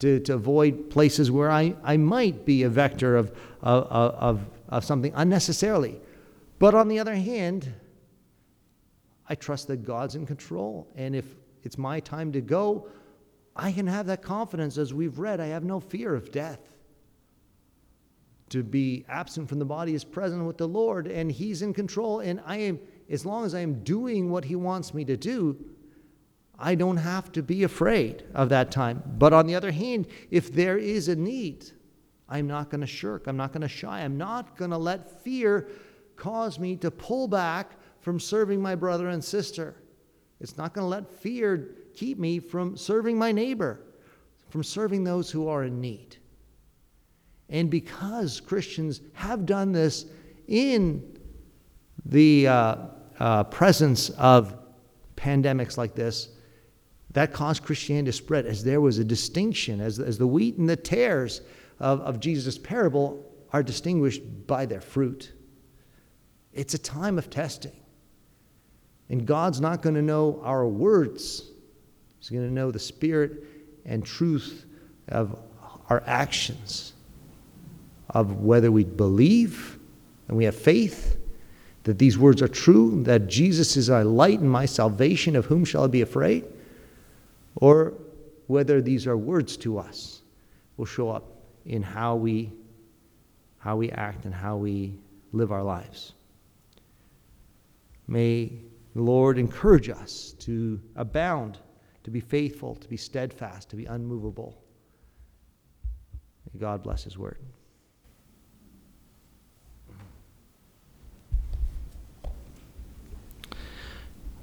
to, 0.00 0.20
to 0.20 0.34
avoid 0.34 0.90
places 0.90 1.30
where 1.30 1.50
I, 1.50 1.74
I 1.82 1.96
might 1.96 2.44
be 2.44 2.62
a 2.62 2.68
vector 2.68 3.16
of, 3.16 3.36
of, 3.62 3.86
of, 3.90 4.46
of 4.68 4.84
something 4.84 5.12
unnecessarily. 5.14 6.00
But 6.58 6.74
on 6.74 6.88
the 6.88 6.98
other 6.98 7.14
hand, 7.14 7.72
I 9.28 9.34
trust 9.34 9.68
that 9.68 9.84
God's 9.84 10.14
in 10.14 10.26
control. 10.26 10.88
And 10.96 11.14
if 11.14 11.24
it's 11.62 11.78
my 11.78 12.00
time 12.00 12.32
to 12.32 12.40
go, 12.40 12.88
I 13.54 13.72
can 13.72 13.86
have 13.86 14.06
that 14.06 14.22
confidence. 14.22 14.78
As 14.78 14.94
we've 14.94 15.18
read, 15.18 15.40
I 15.40 15.46
have 15.46 15.64
no 15.64 15.80
fear 15.80 16.14
of 16.14 16.30
death. 16.30 16.60
To 18.50 18.62
be 18.62 19.04
absent 19.08 19.48
from 19.48 19.58
the 19.58 19.64
body 19.66 19.92
is 19.92 20.04
present 20.04 20.44
with 20.46 20.56
the 20.56 20.68
Lord, 20.68 21.06
and 21.06 21.30
He's 21.30 21.60
in 21.60 21.74
control. 21.74 22.20
And 22.20 22.40
I 22.46 22.56
am, 22.58 22.78
as 23.10 23.26
long 23.26 23.44
as 23.44 23.54
I 23.54 23.60
am 23.60 23.82
doing 23.84 24.30
what 24.30 24.44
He 24.44 24.56
wants 24.56 24.94
me 24.94 25.04
to 25.04 25.16
do, 25.16 25.56
I 26.58 26.74
don't 26.74 26.96
have 26.96 27.30
to 27.32 27.42
be 27.42 27.62
afraid 27.62 28.24
of 28.34 28.48
that 28.48 28.70
time. 28.70 29.02
But 29.18 29.32
on 29.32 29.46
the 29.46 29.54
other 29.54 29.70
hand, 29.70 30.06
if 30.30 30.52
there 30.52 30.76
is 30.76 31.08
a 31.08 31.14
need, 31.14 31.70
I'm 32.28 32.48
not 32.48 32.68
going 32.68 32.80
to 32.80 32.86
shirk. 32.86 33.26
I'm 33.26 33.36
not 33.36 33.52
going 33.52 33.62
to 33.62 33.68
shy. 33.68 34.00
I'm 34.00 34.18
not 34.18 34.56
going 34.56 34.72
to 34.72 34.78
let 34.78 35.22
fear 35.22 35.68
cause 36.16 36.58
me 36.58 36.76
to 36.76 36.90
pull 36.90 37.28
back 37.28 37.76
from 38.00 38.18
serving 38.18 38.60
my 38.60 38.74
brother 38.74 39.08
and 39.08 39.24
sister. 39.24 39.76
It's 40.40 40.56
not 40.56 40.74
going 40.74 40.84
to 40.84 40.88
let 40.88 41.10
fear 41.10 41.76
keep 41.94 42.18
me 42.18 42.40
from 42.40 42.76
serving 42.76 43.18
my 43.18 43.30
neighbor, 43.32 43.80
from 44.50 44.64
serving 44.64 45.04
those 45.04 45.30
who 45.30 45.48
are 45.48 45.64
in 45.64 45.80
need. 45.80 46.16
And 47.48 47.70
because 47.70 48.40
Christians 48.40 49.00
have 49.14 49.46
done 49.46 49.72
this 49.72 50.06
in 50.48 51.18
the 52.04 52.48
uh, 52.48 52.76
uh, 53.18 53.44
presence 53.44 54.10
of 54.10 54.56
pandemics 55.16 55.76
like 55.76 55.94
this, 55.94 56.28
that 57.18 57.32
caused 57.32 57.64
Christianity 57.64 58.06
to 58.06 58.12
spread 58.12 58.46
as 58.46 58.62
there 58.62 58.80
was 58.80 59.00
a 59.00 59.04
distinction, 59.04 59.80
as, 59.80 59.98
as 59.98 60.18
the 60.18 60.26
wheat 60.28 60.56
and 60.56 60.68
the 60.68 60.76
tares 60.76 61.40
of, 61.80 62.00
of 62.02 62.20
Jesus' 62.20 62.56
parable 62.56 63.28
are 63.52 63.60
distinguished 63.60 64.22
by 64.46 64.64
their 64.64 64.80
fruit. 64.80 65.32
It's 66.52 66.74
a 66.74 66.78
time 66.78 67.18
of 67.18 67.28
testing. 67.28 67.72
And 69.08 69.26
God's 69.26 69.60
not 69.60 69.82
going 69.82 69.96
to 69.96 70.02
know 70.02 70.40
our 70.44 70.64
words, 70.68 71.42
He's 72.20 72.30
going 72.30 72.46
to 72.46 72.54
know 72.54 72.70
the 72.70 72.78
spirit 72.78 73.42
and 73.84 74.06
truth 74.06 74.64
of 75.08 75.36
our 75.90 76.04
actions 76.06 76.92
of 78.10 78.42
whether 78.42 78.70
we 78.70 78.84
believe 78.84 79.76
and 80.28 80.36
we 80.36 80.44
have 80.44 80.54
faith 80.54 81.16
that 81.82 81.98
these 81.98 82.16
words 82.16 82.42
are 82.42 82.48
true, 82.48 83.02
that 83.02 83.26
Jesus 83.26 83.76
is 83.76 83.90
our 83.90 84.04
light 84.04 84.38
and 84.38 84.48
my 84.48 84.66
salvation, 84.66 85.34
of 85.34 85.46
whom 85.46 85.64
shall 85.64 85.82
I 85.82 85.88
be 85.88 86.02
afraid? 86.02 86.44
Or 87.60 87.94
whether 88.46 88.80
these 88.80 89.06
are 89.06 89.16
words 89.16 89.56
to 89.58 89.78
us 89.78 90.22
will 90.76 90.86
show 90.86 91.10
up 91.10 91.24
in 91.66 91.82
how 91.82 92.14
we, 92.14 92.52
how 93.58 93.76
we 93.76 93.90
act 93.90 94.24
and 94.24 94.34
how 94.34 94.56
we 94.56 94.94
live 95.32 95.52
our 95.52 95.62
lives. 95.62 96.12
May 98.06 98.52
the 98.94 99.02
Lord 99.02 99.38
encourage 99.38 99.90
us 99.90 100.34
to 100.40 100.80
abound, 100.96 101.58
to 102.04 102.10
be 102.10 102.20
faithful, 102.20 102.76
to 102.76 102.88
be 102.88 102.96
steadfast, 102.96 103.68
to 103.70 103.76
be 103.76 103.84
unmovable. 103.86 104.56
May 106.54 106.60
God 106.60 106.82
bless 106.82 107.04
His 107.04 107.18
word. 107.18 107.38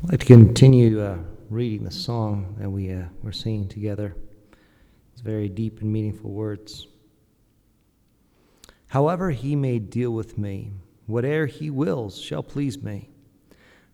I'd 0.04 0.12
like 0.12 0.20
to 0.20 0.26
continue 0.26 1.02
uh, 1.02 1.18
reading 1.50 1.84
the 1.84 1.92
song 1.92 2.56
that 2.60 2.70
we 2.70 2.92
uh, 2.92 3.04
were 3.22 3.32
singing 3.32 3.68
together. 3.68 4.16
It's 5.14 5.22
very 5.22 5.48
deep 5.48 5.82
and 5.82 5.92
meaningful 5.92 6.32
words. 6.32 6.88
However, 8.88 9.32
he 9.32 9.56
may 9.56 9.80
deal 9.80 10.12
with 10.12 10.38
me, 10.38 10.72
whate'er 11.06 11.46
he 11.46 11.70
wills 11.70 12.20
shall 12.20 12.44
please 12.44 12.82
me. 12.82 13.10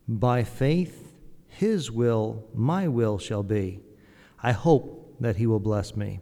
By 0.07 0.43
faith, 0.43 1.13
his 1.47 1.91
will, 1.91 2.45
my 2.53 2.87
will 2.87 3.17
shall 3.17 3.43
be. 3.43 3.79
I 4.41 4.53
hope 4.53 5.15
that 5.19 5.35
he 5.35 5.45
will 5.45 5.59
bless 5.59 5.95
me. 5.95 6.19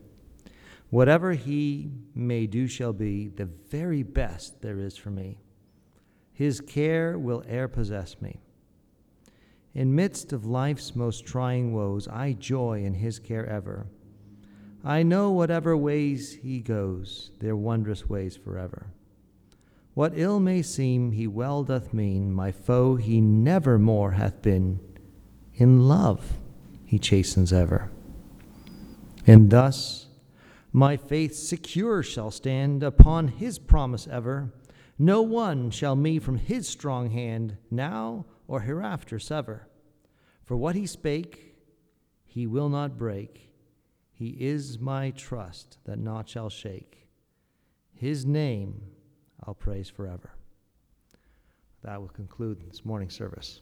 Whatever 0.89 1.33
he 1.33 1.91
may 2.15 2.47
do 2.47 2.67
shall 2.67 2.93
be 2.93 3.27
the 3.27 3.45
very 3.45 4.03
best 4.03 4.61
there 4.61 4.79
is 4.79 4.97
for 4.97 5.11
me. 5.11 5.37
His 6.33 6.59
care 6.59 7.17
will 7.17 7.43
e'er 7.47 7.67
possess 7.67 8.19
me. 8.21 8.39
In 9.79 9.95
midst 9.95 10.33
of 10.33 10.45
life's 10.45 10.93
most 10.93 11.25
trying 11.25 11.71
woes, 11.71 12.05
I 12.09 12.33
joy 12.33 12.83
in 12.83 12.95
his 12.95 13.17
care 13.17 13.45
ever. 13.45 13.87
I 14.83 15.03
know 15.03 15.31
whatever 15.31 15.77
ways 15.77 16.33
he 16.33 16.59
goes, 16.59 17.31
they're 17.39 17.55
wondrous 17.55 18.09
ways 18.09 18.35
forever. 18.35 18.87
What 19.93 20.11
ill 20.17 20.41
may 20.41 20.63
seem, 20.63 21.13
he 21.13 21.27
well 21.27 21.63
doth 21.63 21.93
mean, 21.93 22.33
my 22.33 22.51
foe 22.51 22.97
he 22.97 23.21
never 23.21 23.79
more 23.79 24.11
hath 24.11 24.41
been. 24.41 24.81
In 25.53 25.87
love 25.87 26.33
he 26.83 26.99
chastens 26.99 27.53
ever. 27.53 27.89
And 29.25 29.49
thus 29.49 30.07
my 30.73 30.97
faith 30.97 31.35
secure 31.35 32.03
shall 32.03 32.31
stand 32.31 32.83
upon 32.83 33.29
his 33.29 33.57
promise 33.57 34.09
ever. 34.11 34.51
No 34.97 35.21
one 35.21 35.71
shall 35.71 35.95
me 35.95 36.19
from 36.19 36.35
his 36.35 36.67
strong 36.67 37.11
hand 37.11 37.55
now 37.71 38.25
or 38.45 38.59
hereafter 38.59 39.19
sever. 39.19 39.68
For 40.49 40.57
what 40.57 40.73
he 40.73 40.87
spake, 40.87 41.53
he 42.25 42.47
will 42.47 42.69
not 42.69 42.97
break. 42.97 43.51
He 44.11 44.29
is 44.29 44.79
my 44.79 45.11
trust 45.11 45.77
that 45.83 45.99
naught 45.99 46.27
shall 46.27 46.49
shake. 46.49 47.07
His 47.93 48.25
name 48.25 48.81
I'll 49.43 49.53
praise 49.53 49.89
forever. 49.89 50.31
That 51.83 52.01
will 52.01 52.07
conclude 52.09 52.63
this 52.67 52.83
morning's 52.83 53.13
service. 53.13 53.61